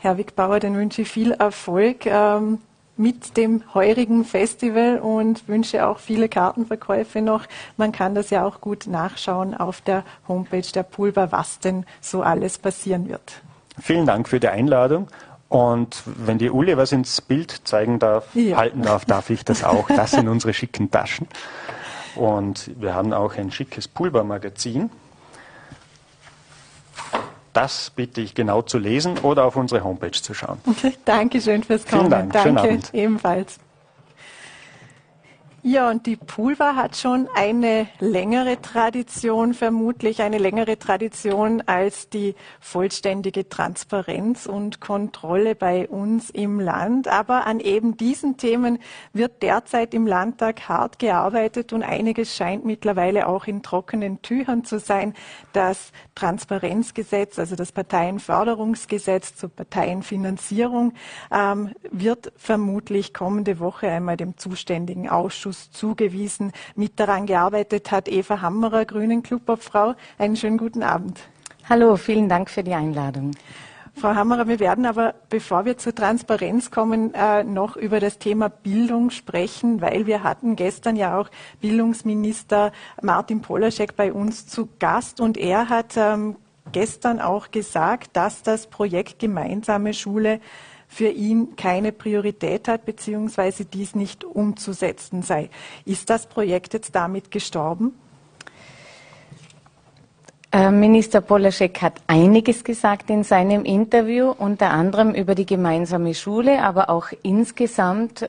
[0.00, 2.58] Herr Wickbauer, dann wünsche ich viel Erfolg ähm,
[2.96, 7.46] mit dem heurigen Festival und wünsche auch viele Kartenverkäufe noch.
[7.76, 12.22] Man kann das ja auch gut nachschauen auf der Homepage der Pulver, was denn so
[12.22, 13.40] alles passieren wird.
[13.80, 15.08] Vielen Dank für die Einladung
[15.48, 18.56] und wenn die Uli was ins Bild zeigen darf, ja.
[18.56, 19.88] halten darf, darf ich das auch.
[19.88, 21.26] Das sind unsere schicken Taschen.
[22.14, 24.90] Und wir haben auch ein schickes Pulvermagazin.
[27.54, 30.58] Das bitte ich genau zu lesen oder auf unsere Homepage zu schauen.
[31.04, 32.02] Dankeschön fürs Kommen.
[32.02, 32.32] Vielen Dank.
[32.32, 32.94] Danke, Schönen Abend.
[32.94, 33.58] ebenfalls.
[35.70, 42.36] Ja, und die Pulver hat schon eine längere Tradition, vermutlich eine längere Tradition als die
[42.58, 47.06] vollständige Transparenz und Kontrolle bei uns im Land.
[47.06, 48.78] Aber an eben diesen Themen
[49.12, 54.78] wird derzeit im Landtag hart gearbeitet und einiges scheint mittlerweile auch in trockenen Tüchern zu
[54.78, 55.12] sein.
[55.52, 60.94] Das Transparenzgesetz, also das Parteienförderungsgesetz zur Parteienfinanzierung,
[61.30, 66.52] ähm, wird vermutlich kommende Woche einmal dem zuständigen Ausschuss Ausschuss zugewiesen.
[66.74, 69.94] Mit daran gearbeitet hat Eva Hammerer, Grünen Clubobfrau.
[70.18, 71.20] Einen schönen guten Abend.
[71.68, 73.32] Hallo, vielen Dank für die Einladung.
[73.94, 78.48] Frau Hammerer, wir werden aber, bevor wir zur Transparenz kommen, äh, noch über das Thema
[78.48, 81.28] Bildung sprechen, weil wir hatten gestern ja auch
[81.60, 82.70] Bildungsminister
[83.02, 86.36] Martin Polaschek bei uns zu Gast und er hat ähm,
[86.70, 90.40] gestern auch gesagt, dass das Projekt Gemeinsame Schule
[90.88, 95.50] für ihn keine Priorität hat, beziehungsweise dies nicht umzusetzen sei.
[95.84, 97.92] Ist das Projekt jetzt damit gestorben?
[100.50, 106.62] Äh, Minister Polaschek hat einiges gesagt in seinem Interview, unter anderem über die gemeinsame Schule,
[106.62, 108.26] aber auch insgesamt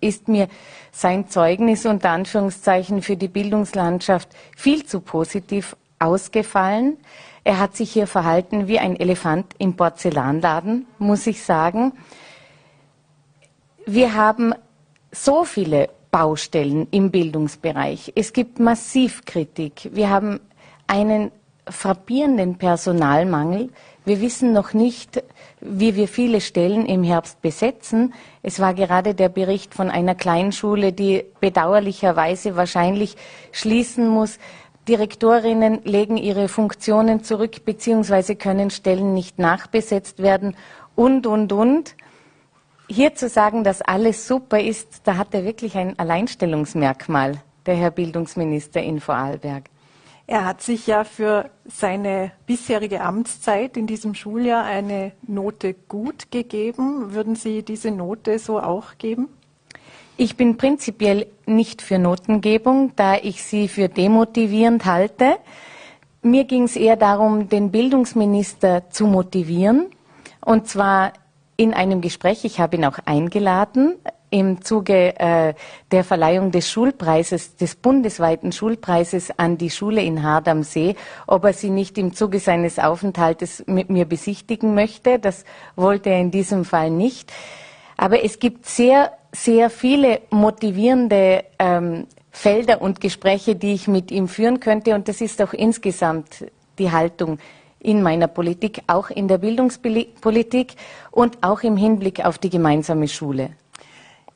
[0.00, 0.46] ist mir
[0.92, 6.96] sein Zeugnis unter Anführungszeichen für die Bildungslandschaft viel zu positiv ausgefallen.
[7.48, 11.92] Er hat sich hier verhalten wie ein Elefant im Porzellanladen, muss ich sagen.
[13.86, 14.52] Wir haben
[15.12, 18.12] so viele Baustellen im Bildungsbereich.
[18.14, 19.88] Es gibt Massivkritik.
[19.94, 20.40] Wir haben
[20.88, 21.30] einen
[21.66, 23.70] frappierenden Personalmangel.
[24.04, 25.22] Wir wissen noch nicht,
[25.62, 28.12] wie wir viele Stellen im Herbst besetzen.
[28.42, 33.16] Es war gerade der Bericht von einer Kleinschule, die bedauerlicherweise wahrscheinlich
[33.52, 34.38] schließen muss,
[34.88, 38.34] Direktorinnen legen ihre Funktionen zurück bzw.
[38.36, 40.56] können Stellen nicht nachbesetzt werden
[40.96, 41.94] und, und, und.
[42.88, 47.90] Hier zu sagen, dass alles super ist, da hat er wirklich ein Alleinstellungsmerkmal, der Herr
[47.90, 49.64] Bildungsminister in Vorarlberg.
[50.26, 57.14] Er hat sich ja für seine bisherige Amtszeit in diesem Schuljahr eine Note gut gegeben.
[57.14, 59.28] Würden Sie diese Note so auch geben?
[60.20, 65.36] Ich bin prinzipiell nicht für Notengebung, da ich sie für demotivierend halte.
[66.22, 69.86] Mir ging es eher darum, den Bildungsminister zu motivieren.
[70.44, 71.12] Und zwar
[71.56, 73.94] in einem Gespräch, ich habe ihn auch eingeladen,
[74.30, 75.54] im Zuge äh,
[75.92, 80.96] der Verleihung des Schulpreises, des bundesweiten Schulpreises an die Schule in Hard am See,
[81.28, 85.20] ob er sie nicht im Zuge seines Aufenthaltes mit mir besichtigen möchte.
[85.20, 85.44] Das
[85.76, 87.32] wollte er in diesem Fall nicht.
[87.96, 89.12] Aber es gibt sehr,
[89.44, 94.94] sehr viele motivierende ähm, Felder und Gespräche, die ich mit ihm führen könnte.
[94.94, 96.46] Und das ist auch insgesamt
[96.78, 97.38] die Haltung
[97.80, 100.74] in meiner Politik, auch in der Bildungspolitik
[101.10, 103.50] und auch im Hinblick auf die gemeinsame Schule.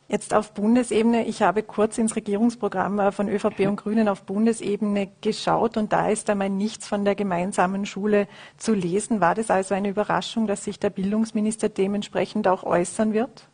[0.09, 5.09] Jetzt auf Bundesebene, ich habe kurz ins Regierungsprogramm äh, von ÖVP und Grünen auf Bundesebene
[5.23, 9.21] geschaut und da ist einmal nichts von der gemeinsamen Schule zu lesen.
[9.21, 13.49] War das also eine Überraschung, dass sich der Bildungsminister dementsprechend auch äußern wird?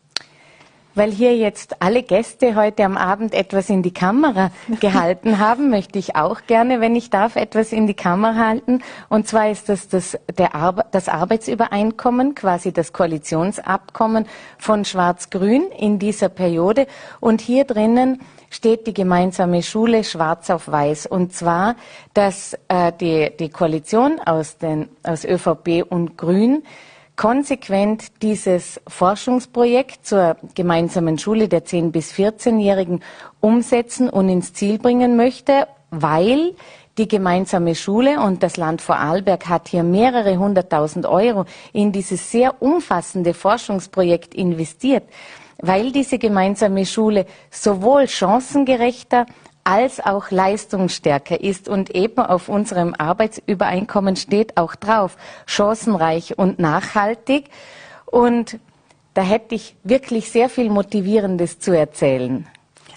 [0.99, 5.97] Weil hier jetzt alle Gäste heute am Abend etwas in die Kamera gehalten haben, möchte
[5.97, 8.81] ich auch gerne, wenn ich darf, etwas in die Kamera halten.
[9.07, 14.25] Und zwar ist das das, der Ar das Arbeitsübereinkommen, quasi das Koalitionsabkommen
[14.57, 16.85] von Schwarz-Grün in dieser Periode.
[17.21, 21.05] Und hier drinnen steht die gemeinsame Schule schwarz auf weiß.
[21.05, 21.77] Und zwar,
[22.13, 26.61] dass äh, die, die Koalition aus, den, aus ÖVP und Grün
[27.19, 33.01] konsequent dieses Forschungsprojekt zur gemeinsamen Schule der 10- bis 14-Jährigen
[33.41, 36.55] umsetzen und ins Ziel bringen möchte, weil
[36.97, 42.61] die gemeinsame Schule und das Land Vorarlberg hat hier mehrere hunderttausend Euro in dieses sehr
[42.61, 45.03] umfassende Forschungsprojekt investiert,
[45.61, 49.25] weil diese gemeinsame Schule sowohl chancengerechter
[49.69, 51.69] als auch leistungsstärker ist.
[51.69, 57.49] Und eben auf unserem Arbeitsübereinkommen steht auch drauf, chancenreich und nachhaltig.
[58.07, 58.57] Und
[59.13, 62.47] da hätte ich wirklich sehr viel Motivierendes zu erzählen.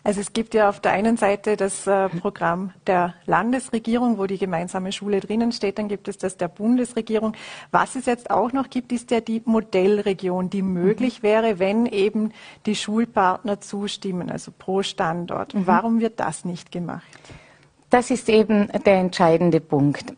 [0.05, 4.39] Also es gibt ja auf der einen Seite das äh, Programm der Landesregierung, wo die
[4.39, 7.35] gemeinsame Schule drinnen steht, dann gibt es das der Bundesregierung.
[7.71, 11.23] Was es jetzt auch noch gibt, ist ja die Modellregion, die möglich mhm.
[11.23, 12.33] wäre, wenn eben
[12.67, 15.55] die Schulpartner zustimmen, also pro Standort.
[15.55, 15.67] Mhm.
[15.69, 17.07] Warum wird das nicht gemacht?
[17.89, 20.15] Das ist eben der entscheidende Punkt.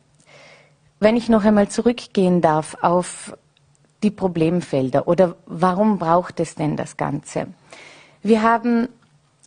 [0.98, 3.36] Wenn ich noch einmal zurückgehen darf auf
[4.02, 7.48] die Problemfelder oder warum braucht es denn das Ganze?
[8.22, 8.88] Wir haben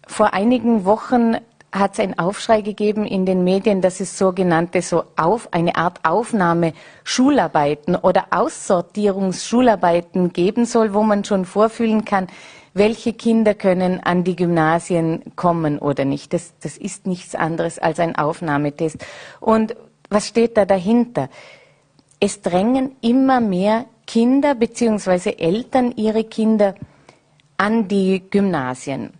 [0.08, 1.36] vor einigen Wochen
[1.72, 6.00] hat es einen Aufschrei gegeben in den Medien, dass es sogenannte so auf, eine Art
[6.04, 12.28] Aufnahme Schularbeiten oder Aussortierungsschularbeiten geben soll, wo man schon vorfühlen kann,
[12.74, 16.34] welche Kinder können an die Gymnasien kommen oder nicht.
[16.34, 19.06] Das, das ist nichts anderes als ein Aufnahmetest.
[19.40, 19.76] Und
[20.10, 21.30] was steht da dahinter?
[22.20, 25.36] Es drängen immer mehr Kinder bzw.
[25.38, 26.76] Eltern ihre Kinder
[27.58, 29.12] an die Gymnasien.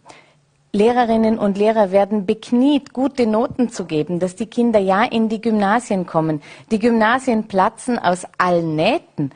[0.78, 5.42] Lehrerinnen und Lehrer werden bekniet, gute Noten zu geben, dass die Kinder ja in die
[5.42, 6.44] Gymnasien kommen.
[6.70, 9.32] Die Gymnasien platzen aus allen Nähten.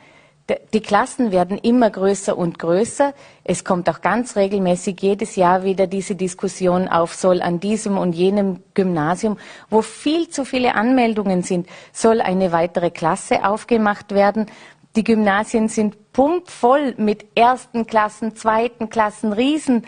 [0.72, 3.12] Die Klassen werden immer größer und größer.
[3.42, 8.12] Es kommt auch ganz regelmäßig jedes Jahr wieder diese Diskussion auf, soll an diesem und
[8.12, 9.36] jenem Gymnasium,
[9.68, 14.46] wo viel zu viele Anmeldungen sind, soll eine weitere Klasse aufgemacht werden.
[14.94, 19.84] Die Gymnasien sind pumpvoll mit ersten Klassen, zweiten Klassen, Riesen.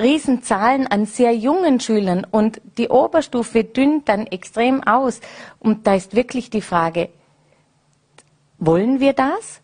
[0.00, 5.20] Riesenzahlen an sehr jungen Schülern und die Oberstufe dünnt dann extrem aus.
[5.60, 7.10] Und da ist wirklich die Frage,
[8.58, 9.60] wollen wir das?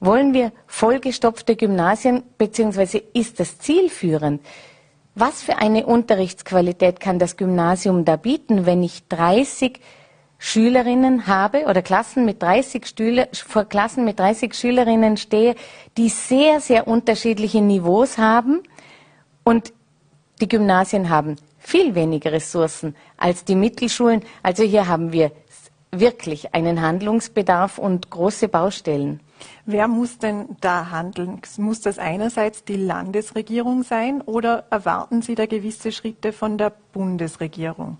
[0.00, 4.42] Wollen wir vollgestopfte Gymnasien, beziehungsweise ist das zielführend?
[5.14, 9.80] Was für eine Unterrichtsqualität kann das Gymnasium da bieten, wenn ich 30
[10.38, 15.54] Schülerinnen habe oder Klassen mit 30 Stühle, vor Klassen mit 30 Schülerinnen stehe,
[15.96, 18.62] die sehr, sehr unterschiedliche Niveaus haben?
[19.44, 19.72] Und
[20.40, 24.22] die Gymnasien haben viel weniger Ressourcen als die Mittelschulen.
[24.42, 25.30] Also hier haben wir
[25.90, 29.20] wirklich einen Handlungsbedarf und große Baustellen.
[29.66, 31.40] Wer muss denn da handeln?
[31.58, 37.98] Muss das einerseits die Landesregierung sein oder erwarten Sie da gewisse Schritte von der Bundesregierung?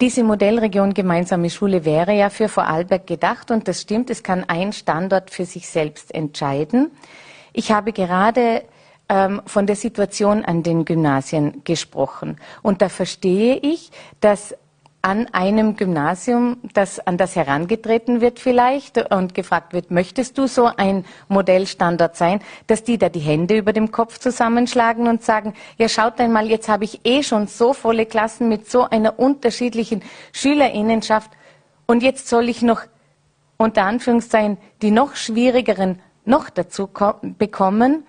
[0.00, 4.72] Diese Modellregion gemeinsame Schule wäre ja für Vorarlberg gedacht und das stimmt, es kann ein
[4.72, 6.92] Standort für sich selbst entscheiden.
[7.52, 8.62] Ich habe gerade
[9.08, 12.36] ähm, von der Situation an den Gymnasien gesprochen.
[12.62, 13.90] Und da verstehe ich,
[14.20, 14.54] dass
[15.00, 20.68] an einem Gymnasium, das an das herangetreten wird vielleicht und gefragt wird, möchtest du so
[20.76, 25.88] ein Modellstandort sein, dass die da die Hände über dem Kopf zusammenschlagen und sagen, ja
[25.88, 31.30] schaut einmal, jetzt habe ich eh schon so volle Klassen mit so einer unterschiedlichen Schülerinnenschaft
[31.86, 32.82] und jetzt soll ich noch
[33.56, 36.90] unter Anführungszeichen die noch schwierigeren noch dazu
[37.38, 38.04] bekommen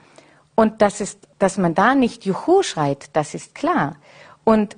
[0.60, 3.96] und das ist, dass man da nicht Juhu schreit, das ist klar.
[4.44, 4.76] Und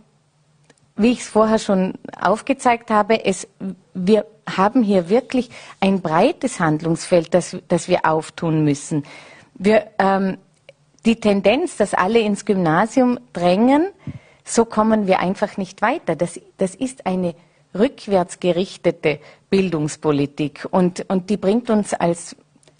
[0.95, 3.47] wie ich es vorher schon aufgezeigt habe, es,
[3.95, 9.05] wir haben hier wirklich ein breites Handlungsfeld, das, das wir auftun müssen.
[9.55, 10.37] Wir, ähm,
[11.07, 13.87] die Tendenz, dass alle ins Gymnasium drängen,
[14.43, 16.15] so kommen wir einfach nicht weiter.
[16.15, 17.33] Das, das ist eine
[17.73, 19.19] rückwärtsgerichtete
[19.49, 22.35] Bildungspolitik und, und die bringt uns als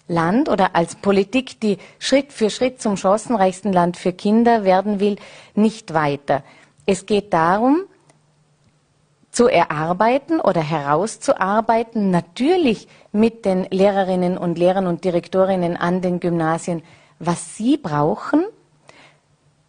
[0.08, 5.16] Land oder als Politik, die Schritt für Schritt zum chancenreichsten Land für Kinder werden will,
[5.54, 6.42] nicht weiter.
[6.86, 7.84] Es geht darum,
[9.30, 16.82] zu erarbeiten oder herauszuarbeiten, natürlich mit den Lehrerinnen und Lehrern und Direktorinnen an den Gymnasien,
[17.18, 18.44] was sie brauchen,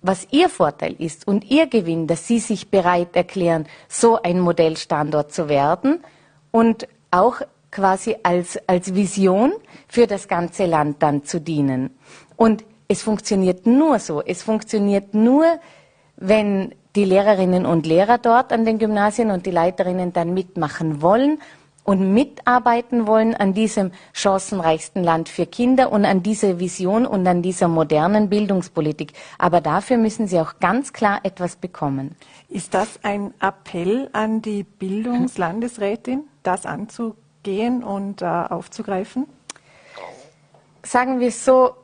[0.02, 5.32] was ihr Vorteil ist und ihr Gewinn, dass sie sich bereit erklären, so ein Modellstandort
[5.32, 6.04] zu werden
[6.52, 7.42] und auch
[7.74, 9.52] quasi als, als Vision
[9.88, 11.90] für das ganze Land dann zu dienen.
[12.38, 14.22] Und es funktioniert nur so.
[14.22, 15.46] Es funktioniert nur,
[16.16, 21.40] wenn die Lehrerinnen und Lehrer dort an den Gymnasien und die Leiterinnen dann mitmachen wollen
[21.84, 27.42] und mitarbeiten wollen an diesem chancenreichsten Land für Kinder und an dieser Vision und an
[27.42, 29.14] dieser modernen Bildungspolitik.
[29.40, 32.16] Aber dafür müssen sie auch ganz klar etwas bekommen.
[32.48, 39.28] Ist das ein Appell an die Bildungslandesrätin, das anzugehen und äh, aufzugreifen?
[40.84, 41.76] Sagen wir so,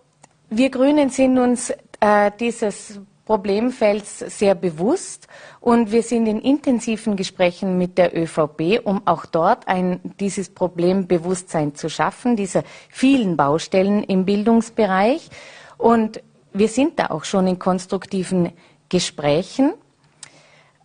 [0.49, 5.27] wir Grünen sind uns äh, dieses Problemfelds sehr bewusst
[5.59, 11.75] und wir sind in intensiven Gesprächen mit der ÖVP, um auch dort ein, dieses Problembewusstsein
[11.75, 15.29] zu schaffen, dieser vielen Baustellen im Bildungsbereich.
[15.77, 18.51] Und wir sind da auch schon in konstruktiven
[18.89, 19.73] Gesprächen.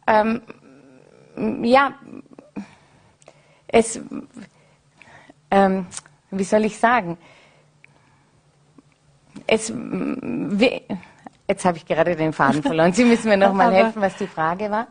[0.07, 0.43] Ähm,
[1.62, 1.95] ja,
[3.68, 3.99] es,
[5.51, 5.86] ähm,
[6.30, 7.16] wie soll ich sagen,
[9.47, 10.80] es, wir,
[11.49, 12.92] Jetzt habe ich gerade den Faden verloren.
[12.92, 14.86] Sie müssen mir noch mal helfen, was die Frage war.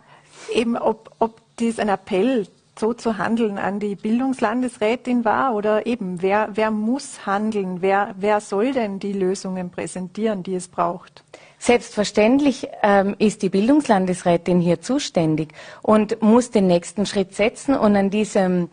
[0.54, 2.48] Eben, ob, ob dies ein Appell
[2.78, 7.82] so zu handeln an die Bildungslandesrätin war oder eben, wer, wer muss handeln?
[7.82, 11.24] Wer, wer soll denn die Lösungen präsentieren, die es braucht?
[11.60, 18.10] Selbstverständlich ähm, ist die Bildungslandesrätin hier zuständig und muss den nächsten Schritt setzen und an
[18.10, 18.70] diesem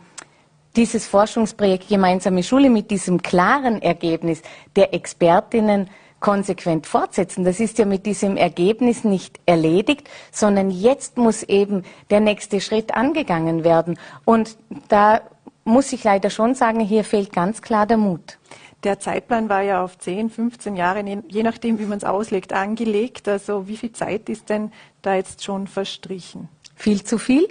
[0.75, 4.41] dieses Forschungsprojekt Gemeinsame Schule mit diesem klaren Ergebnis
[4.75, 7.43] der Expertinnen konsequent fortsetzen.
[7.43, 12.93] Das ist ja mit diesem Ergebnis nicht erledigt, sondern jetzt muss eben der nächste Schritt
[12.95, 13.99] angegangen werden.
[14.23, 14.57] Und
[14.87, 15.21] da
[15.65, 18.37] muss ich leider schon sagen, hier fehlt ganz klar der Mut.
[18.83, 23.27] Der Zeitplan war ja auf 10, 15 Jahre, je nachdem, wie man es auslegt, angelegt.
[23.27, 26.49] Also wie viel Zeit ist denn da jetzt schon verstrichen?
[26.75, 27.47] Viel zu viel.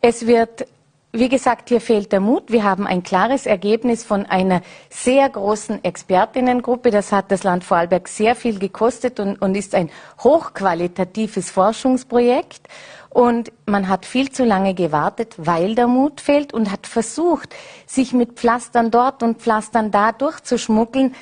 [0.00, 0.66] Es wird
[1.14, 2.50] wie gesagt, hier fehlt der Mut.
[2.50, 6.90] Wir haben ein klares Ergebnis von einer sehr großen Expertinnengruppe.
[6.90, 9.90] Das hat das Land Vorarlberg sehr viel gekostet und, und ist ein
[10.20, 12.66] hochqualitatives Forschungsprojekt.
[13.10, 17.54] Und man hat viel zu lange gewartet, weil der Mut fehlt und hat versucht,
[17.86, 21.14] sich mit Pflastern dort und Pflastern da durchzuschmuggeln.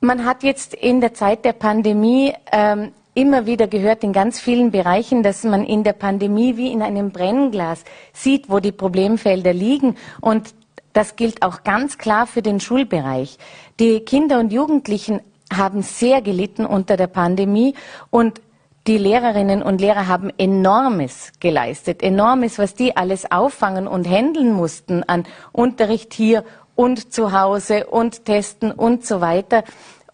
[0.00, 4.70] Man hat jetzt in der Zeit der Pandemie ähm, immer wieder gehört in ganz vielen
[4.70, 9.96] Bereichen, dass man in der Pandemie wie in einem Brennglas sieht, wo die Problemfelder liegen.
[10.20, 10.54] Und
[10.92, 13.38] das gilt auch ganz klar für den Schulbereich.
[13.80, 15.20] Die Kinder und Jugendlichen
[15.52, 17.74] haben sehr gelitten unter der Pandemie
[18.10, 18.40] und
[18.88, 25.04] die Lehrerinnen und Lehrer haben enormes geleistet, enormes, was die alles auffangen und handeln mussten
[25.04, 26.44] an Unterricht hier
[26.74, 29.62] und zu Hause und testen und so weiter.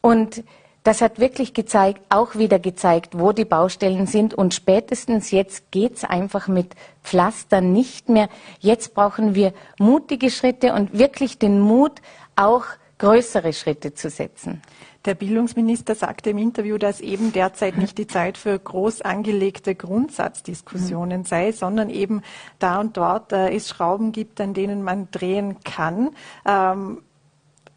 [0.02, 0.44] Und
[0.82, 4.34] das hat wirklich gezeigt, auch wieder gezeigt, wo die Baustellen sind.
[4.34, 8.28] Und spätestens jetzt geht's einfach mit Pflastern nicht mehr.
[8.60, 12.00] Jetzt brauchen wir mutige Schritte und wirklich den Mut,
[12.36, 12.64] auch
[12.98, 14.62] größere Schritte zu setzen.
[15.04, 21.24] Der Bildungsminister sagte im Interview, dass eben derzeit nicht die Zeit für groß angelegte Grundsatzdiskussionen
[21.24, 22.22] sei, sondern eben
[22.58, 26.10] da und dort äh, es Schrauben gibt, an denen man drehen kann.
[26.44, 27.02] Ähm,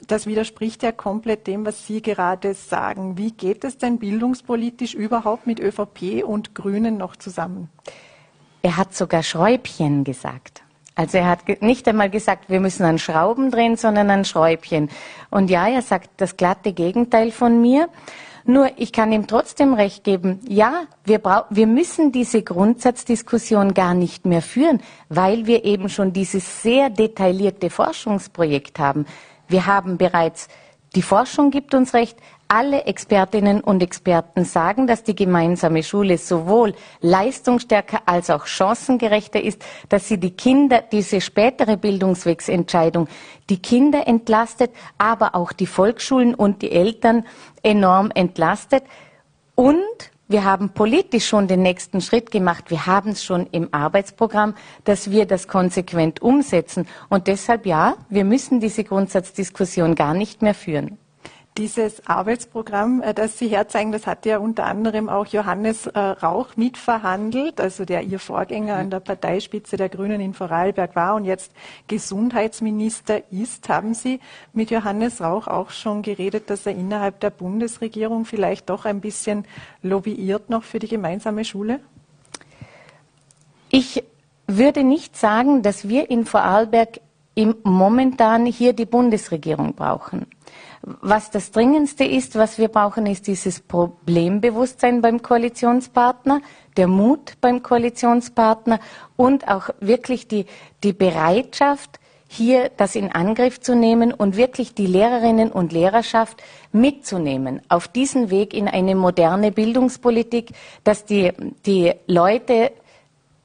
[0.08, 3.18] das widerspricht ja komplett dem, was Sie gerade sagen.
[3.18, 7.70] Wie geht es denn bildungspolitisch überhaupt mit ÖVP und Grünen noch zusammen?
[8.64, 10.64] Er hat sogar Schräubchen gesagt.
[10.96, 14.90] Also er hat nicht einmal gesagt, wir müssen an Schrauben drehen, sondern an Schräubchen.
[15.30, 17.88] Und ja, er sagt das glatte Gegenteil von mir.
[18.44, 24.26] Nur ich kann ihm trotzdem recht geben, ja, wir, wir müssen diese Grundsatzdiskussion gar nicht
[24.26, 29.06] mehr führen, weil wir eben schon dieses sehr detaillierte Forschungsprojekt haben.
[29.52, 30.48] Wir haben bereits,
[30.96, 36.74] die Forschung gibt uns recht, alle Expertinnen und Experten sagen, dass die gemeinsame Schule sowohl
[37.00, 43.08] leistungsstärker als auch chancengerechter ist, dass sie die Kinder, diese spätere Bildungswegsentscheidung,
[43.50, 47.26] die Kinder entlastet, aber auch die Volksschulen und die Eltern
[47.64, 48.84] enorm entlastet.
[49.56, 52.70] Und wir haben politisch schon den nächsten Schritt gemacht.
[52.70, 56.88] Wir haben es schon im Arbeitsprogramm, dass wir das konsequent umsetzen.
[57.10, 60.98] Und deshalb ja, wir müssen diese Grundsatzdiskussion gar nicht mehr führen.
[61.58, 66.56] Dieses Arbeitsprogramm, äh, das Sie herzeigen, das hat ja unter anderem auch Johannes äh, Rauch
[66.56, 71.52] mitverhandelt, also der Ihr Vorgänger an der Parteispitze der Grünen in Vorarlberg war und jetzt
[71.90, 73.68] Gesundheitsminister ist.
[73.68, 74.22] Haben Sie
[74.54, 79.44] mit Johannes Rauch auch schon geredet, dass er innerhalb der Bundesregierung vielleicht doch ein bisschen
[79.82, 81.82] lobbyiert noch für die gemeinsame Schule?
[83.70, 84.06] Ich
[84.48, 87.02] würde nicht sagen, dass wir in Vorarlberg
[87.36, 90.28] im momentan hier die Bundesregierung brauchen.
[90.84, 96.42] Was das Dringendste ist, was wir brauchen, ist dieses Problembewusstsein beim Koalitionspartner,
[96.76, 98.80] der Mut beim Koalitionspartner
[99.16, 100.48] und auch wirklich die,
[100.84, 107.62] die Bereitschaft, hier das in Angriff zu nehmen und wirklich die Lehrerinnen und Lehrerschaft mitzunehmen
[107.68, 110.52] auf diesen Weg in eine moderne Bildungspolitik,
[110.84, 111.34] dass die,
[111.66, 112.72] die Leute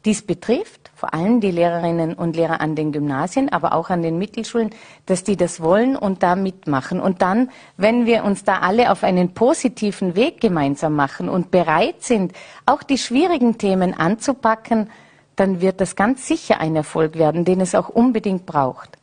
[0.04, 4.16] dies betrifft, vor allem die Lehrerinnen und Lehrer an den Gymnasien, aber auch an den
[4.16, 4.70] Mittelschulen,
[5.04, 7.00] dass die das wollen und da mitmachen.
[7.00, 12.02] Und dann, wenn wir uns da alle auf einen positiven Weg gemeinsam machen und bereit
[12.02, 12.32] sind,
[12.64, 14.88] auch die schwierigen Themen anzupacken,
[15.36, 18.96] dann wird das ganz sicher ein Erfolg werden, den es auch unbedingt braucht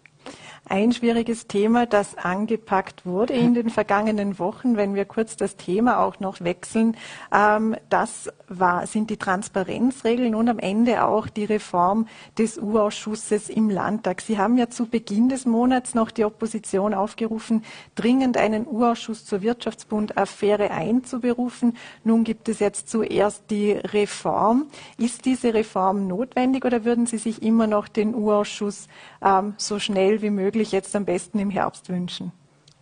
[0.65, 5.99] ein schwieriges Thema, das angepackt wurde in den vergangenen Wochen, wenn wir kurz das Thema
[5.99, 6.95] auch noch wechseln.
[7.33, 12.07] Ähm, das war, sind die Transparenzregeln und am Ende auch die Reform
[12.37, 14.21] des U-Ausschusses im Landtag.
[14.21, 17.63] Sie haben ja zu Beginn des Monats noch die Opposition aufgerufen,
[17.95, 21.75] dringend einen U-Ausschuss zur Wirtschaftsbund-Affäre einzuberufen.
[22.05, 24.67] Nun gibt es jetzt zuerst die Reform.
[24.97, 28.87] Ist diese Reform notwendig oder würden Sie sich immer noch den U-Ausschuss
[29.23, 32.31] ähm, so schnell wie möglich jetzt am besten im Herbst wünschen?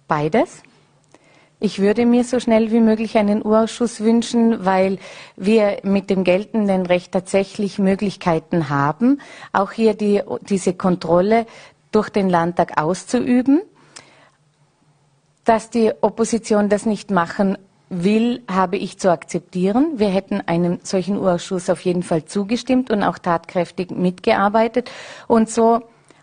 [0.07, 0.63] Beides.
[1.63, 4.97] Ich würde mir so schnell wie möglich einen Urausschuss wünschen, weil
[5.35, 9.21] wir mit dem geltenden Recht tatsächlich Möglichkeiten haben,
[9.53, 11.45] auch hier die, diese Kontrolle
[11.91, 13.61] durch den Landtag auszuüben.
[15.43, 19.99] Dass die Opposition das nicht machen will, habe ich zu akzeptieren.
[19.99, 24.89] Wir hätten einem solchen Urausschuss auf jeden Fall zugestimmt und auch tatkräftig mitgearbeitet.
[25.27, 25.81] Und so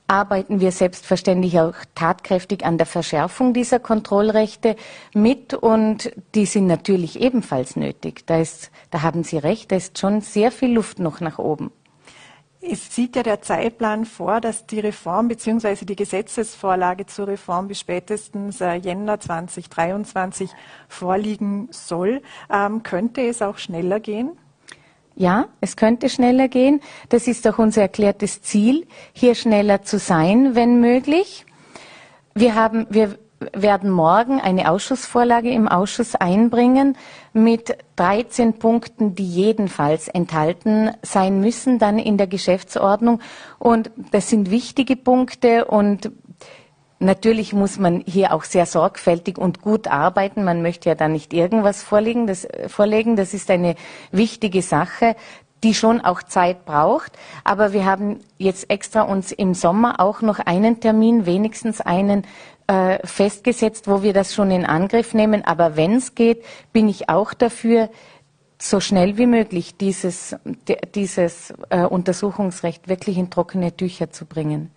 [0.09, 4.75] arbeiten wir selbstverständlich auch tatkräftig an der Verschärfung dieser Kontrollrechte
[5.15, 8.27] mit und die sind natürlich ebenfalls nötig.
[8.27, 11.71] Da, ist, da haben Sie recht, da ist schon sehr viel Luft noch nach oben.
[12.61, 15.85] Es sieht ja der Zeitplan vor, dass die Reform bzw.
[15.85, 20.51] die Gesetzesvorlage zur Reform bis spätestens äh, Jänner 2023
[20.89, 22.21] vorliegen soll.
[22.53, 24.33] Ähm, könnte es auch schneller gehen?
[25.21, 26.81] Ja, es könnte schneller gehen.
[27.09, 31.45] Das ist auch unser erklärtes Ziel, hier schneller zu sein, wenn möglich.
[32.35, 33.19] Wir haben, wir
[33.53, 36.97] werden morgen eine Ausschussvorlage im Ausschuss einbringen
[37.33, 43.21] mit 13 Punkten, die jedenfalls enthalten sein müssen, dann in der Geschäftsordnung.
[43.59, 46.13] Und das sind wichtige Punkte und
[47.01, 50.43] Natürlich muss man hier auch sehr sorgfältig und gut arbeiten.
[50.43, 52.27] Man möchte ja da nicht irgendwas vorlegen.
[52.27, 53.17] Das, äh, vorlegen.
[53.17, 53.77] das ist eine
[54.11, 55.15] wichtige Sache,
[55.63, 57.13] die schon auch Zeit braucht.
[57.45, 62.25] Aber wir haben jetzt extra uns im Sommer auch noch einen Termin, wenigstens einen,
[62.67, 65.45] äh, festgesetzt, wo wir das schon in Angriff nehmen.
[65.45, 67.91] Aber wenn es geht, bin ich auch dafür,
[68.61, 70.35] so schnell wie möglich dieses,
[70.97, 74.73] dieses äh, Untersuchungsrecht wirklich in trockene Tücher zu bringen.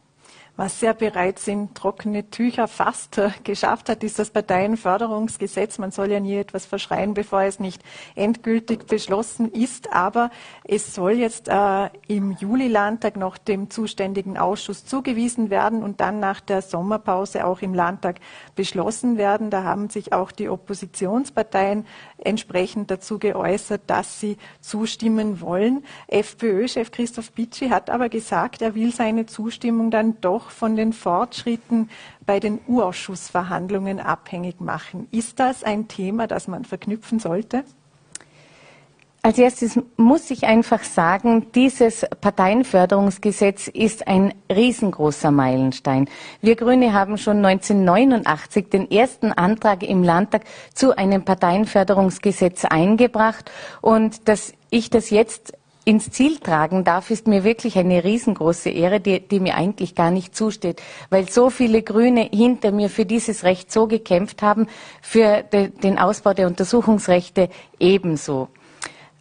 [0.57, 5.77] Was ja bereits in trockene Tücher fast äh, geschafft hat, ist das Parteienförderungsgesetz.
[5.77, 7.81] Man soll ja nie etwas verschreien, bevor es nicht
[8.15, 9.93] endgültig beschlossen ist.
[9.93, 10.29] Aber
[10.65, 16.41] es soll jetzt äh, im Juli-Landtag noch dem zuständigen Ausschuss zugewiesen werden und dann nach
[16.41, 18.19] der Sommerpause auch im Landtag
[18.53, 19.51] beschlossen werden.
[19.51, 21.85] Da haben sich auch die Oppositionsparteien
[22.17, 25.85] entsprechend dazu geäußert, dass sie zustimmen wollen.
[26.07, 30.93] FPÖ-Chef Christoph Bitschi hat aber gesagt, er will seine Zustimmung dann doch auch von den
[30.93, 31.89] Fortschritten
[32.25, 35.07] bei den U-Ausschussverhandlungen abhängig machen.
[35.11, 37.63] Ist das ein Thema, das man verknüpfen sollte?
[39.23, 46.09] Als erstes muss ich einfach sagen, dieses Parteienförderungsgesetz ist ein riesengroßer Meilenstein.
[46.41, 54.27] Wir Grüne haben schon 1989 den ersten Antrag im Landtag zu einem Parteienförderungsgesetz eingebracht und
[54.27, 55.53] dass ich das jetzt
[55.83, 60.11] ins Ziel tragen darf, ist mir wirklich eine riesengroße Ehre, die, die, mir eigentlich gar
[60.11, 64.67] nicht zusteht, weil so viele Grüne hinter mir für dieses Recht so gekämpft haben,
[65.01, 68.49] für de, den Ausbau der Untersuchungsrechte ebenso.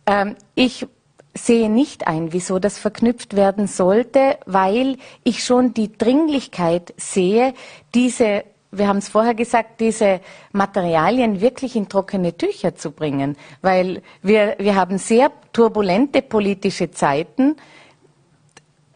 [0.07, 0.87] Ähm, ich
[1.35, 7.55] sehe nicht ein, wieso das verknüpft werden sollte, weil ich schon die Dringlichkeit sehe,
[7.95, 10.21] diese wir haben es vorher gesagt, diese
[10.53, 17.57] Materialien wirklich in trockene Tücher zu bringen, weil wir, wir haben sehr turbulente politische Zeiten.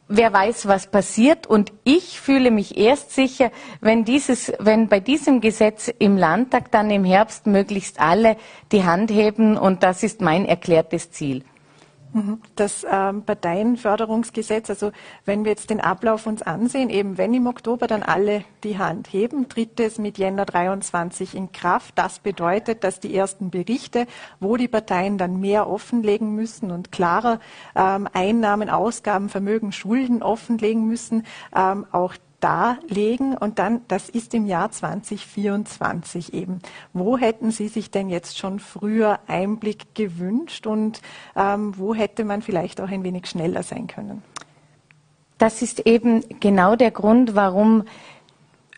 [0.09, 1.47] wer weiß, was passiert.
[1.47, 3.51] Und ich fühle mich erst sicher,
[3.81, 8.37] wenn dieses, wenn bei diesem Gesetz im Landtag dann im Herbst möglichst alle
[8.72, 9.57] die Hand heben.
[9.57, 11.45] Und das ist mein erklärtes Ziel.
[12.15, 12.41] Mhm.
[12.55, 14.93] Das ähm, Parteienförderungsgesetz, also
[15.25, 19.12] wenn wir jetzt den Ablauf uns ansehen, eben wenn im Oktober dann alle die Hand
[19.12, 21.99] heben, tritt es mit Jänner 23 in Kraft.
[21.99, 24.07] Das bedeutet, dass die ersten Berichte,
[24.39, 27.41] wo die Parteien dann mehr offenlegen müssen und klarer
[27.75, 32.15] ähm, Einnahmen, Ausgaben, Vermögen, Schulden offenlegen müssen, ähm, auch
[32.45, 36.59] darlegen und dann, das ist im Jahr 2024 eben.
[36.93, 41.01] Wo hätten Sie sich denn jetzt schon früher Einblick gewünscht und
[41.37, 44.23] ähm, wo hätte man vielleicht auch ein wenig schneller sein können?
[45.39, 47.85] Das ist eben genau der Grund, warum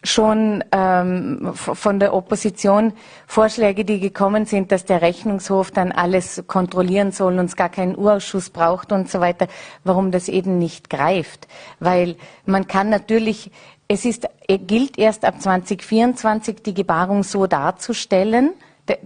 [0.07, 2.93] schon ähm, von der Opposition
[3.27, 7.97] Vorschläge, die gekommen sind, dass der Rechnungshof dann alles kontrollieren soll und es gar keinen
[7.97, 9.49] Urausschuss braucht und so weiter,
[9.85, 11.49] warum das eben nicht greift.
[11.81, 13.51] Weil man kann natürlich,
[13.89, 18.53] es ist, gilt erst ab 2024 die Gebarung so darzustellen,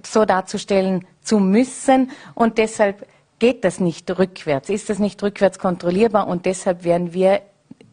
[0.04, 3.06] so darzustellen zu müssen und deshalb
[3.38, 7.40] geht das nicht rückwärts, ist das nicht rückwärts kontrollierbar und deshalb werden wir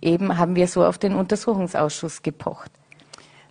[0.01, 2.71] eben, haben wir so auf den Untersuchungsausschuss gepocht.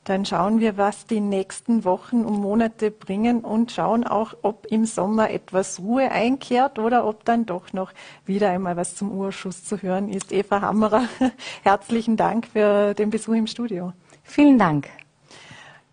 [0.07, 4.85] Dann schauen wir, was die nächsten Wochen und Monate bringen und schauen auch, ob im
[4.85, 7.93] Sommer etwas Ruhe einkehrt oder ob dann doch noch
[8.25, 10.31] wieder einmal was zum Urschuss zu hören ist.
[10.31, 11.09] Eva Hammerer,
[11.65, 13.95] herzlichen Dank für den Besuch im Studio.
[14.23, 14.89] Vielen Dank.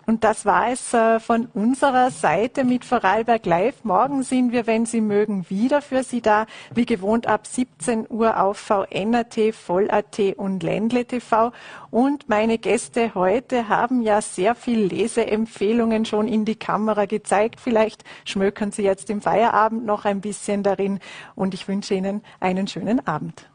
[0.05, 3.83] Und das war es äh, von unserer Seite mit Vorarlberg Live.
[3.83, 6.45] Morgen sind wir, wenn Sie mögen, wieder für Sie da.
[6.73, 11.53] Wie gewohnt ab 17 Uhr auf VNRT, Voll.at und Ländle TV.
[11.89, 17.61] Und meine Gäste heute haben ja sehr viel Leseempfehlungen schon in die Kamera gezeigt.
[17.61, 20.99] Vielleicht schmökern Sie jetzt im Feierabend noch ein bisschen darin.
[21.35, 23.47] Und ich wünsche Ihnen einen schönen Abend.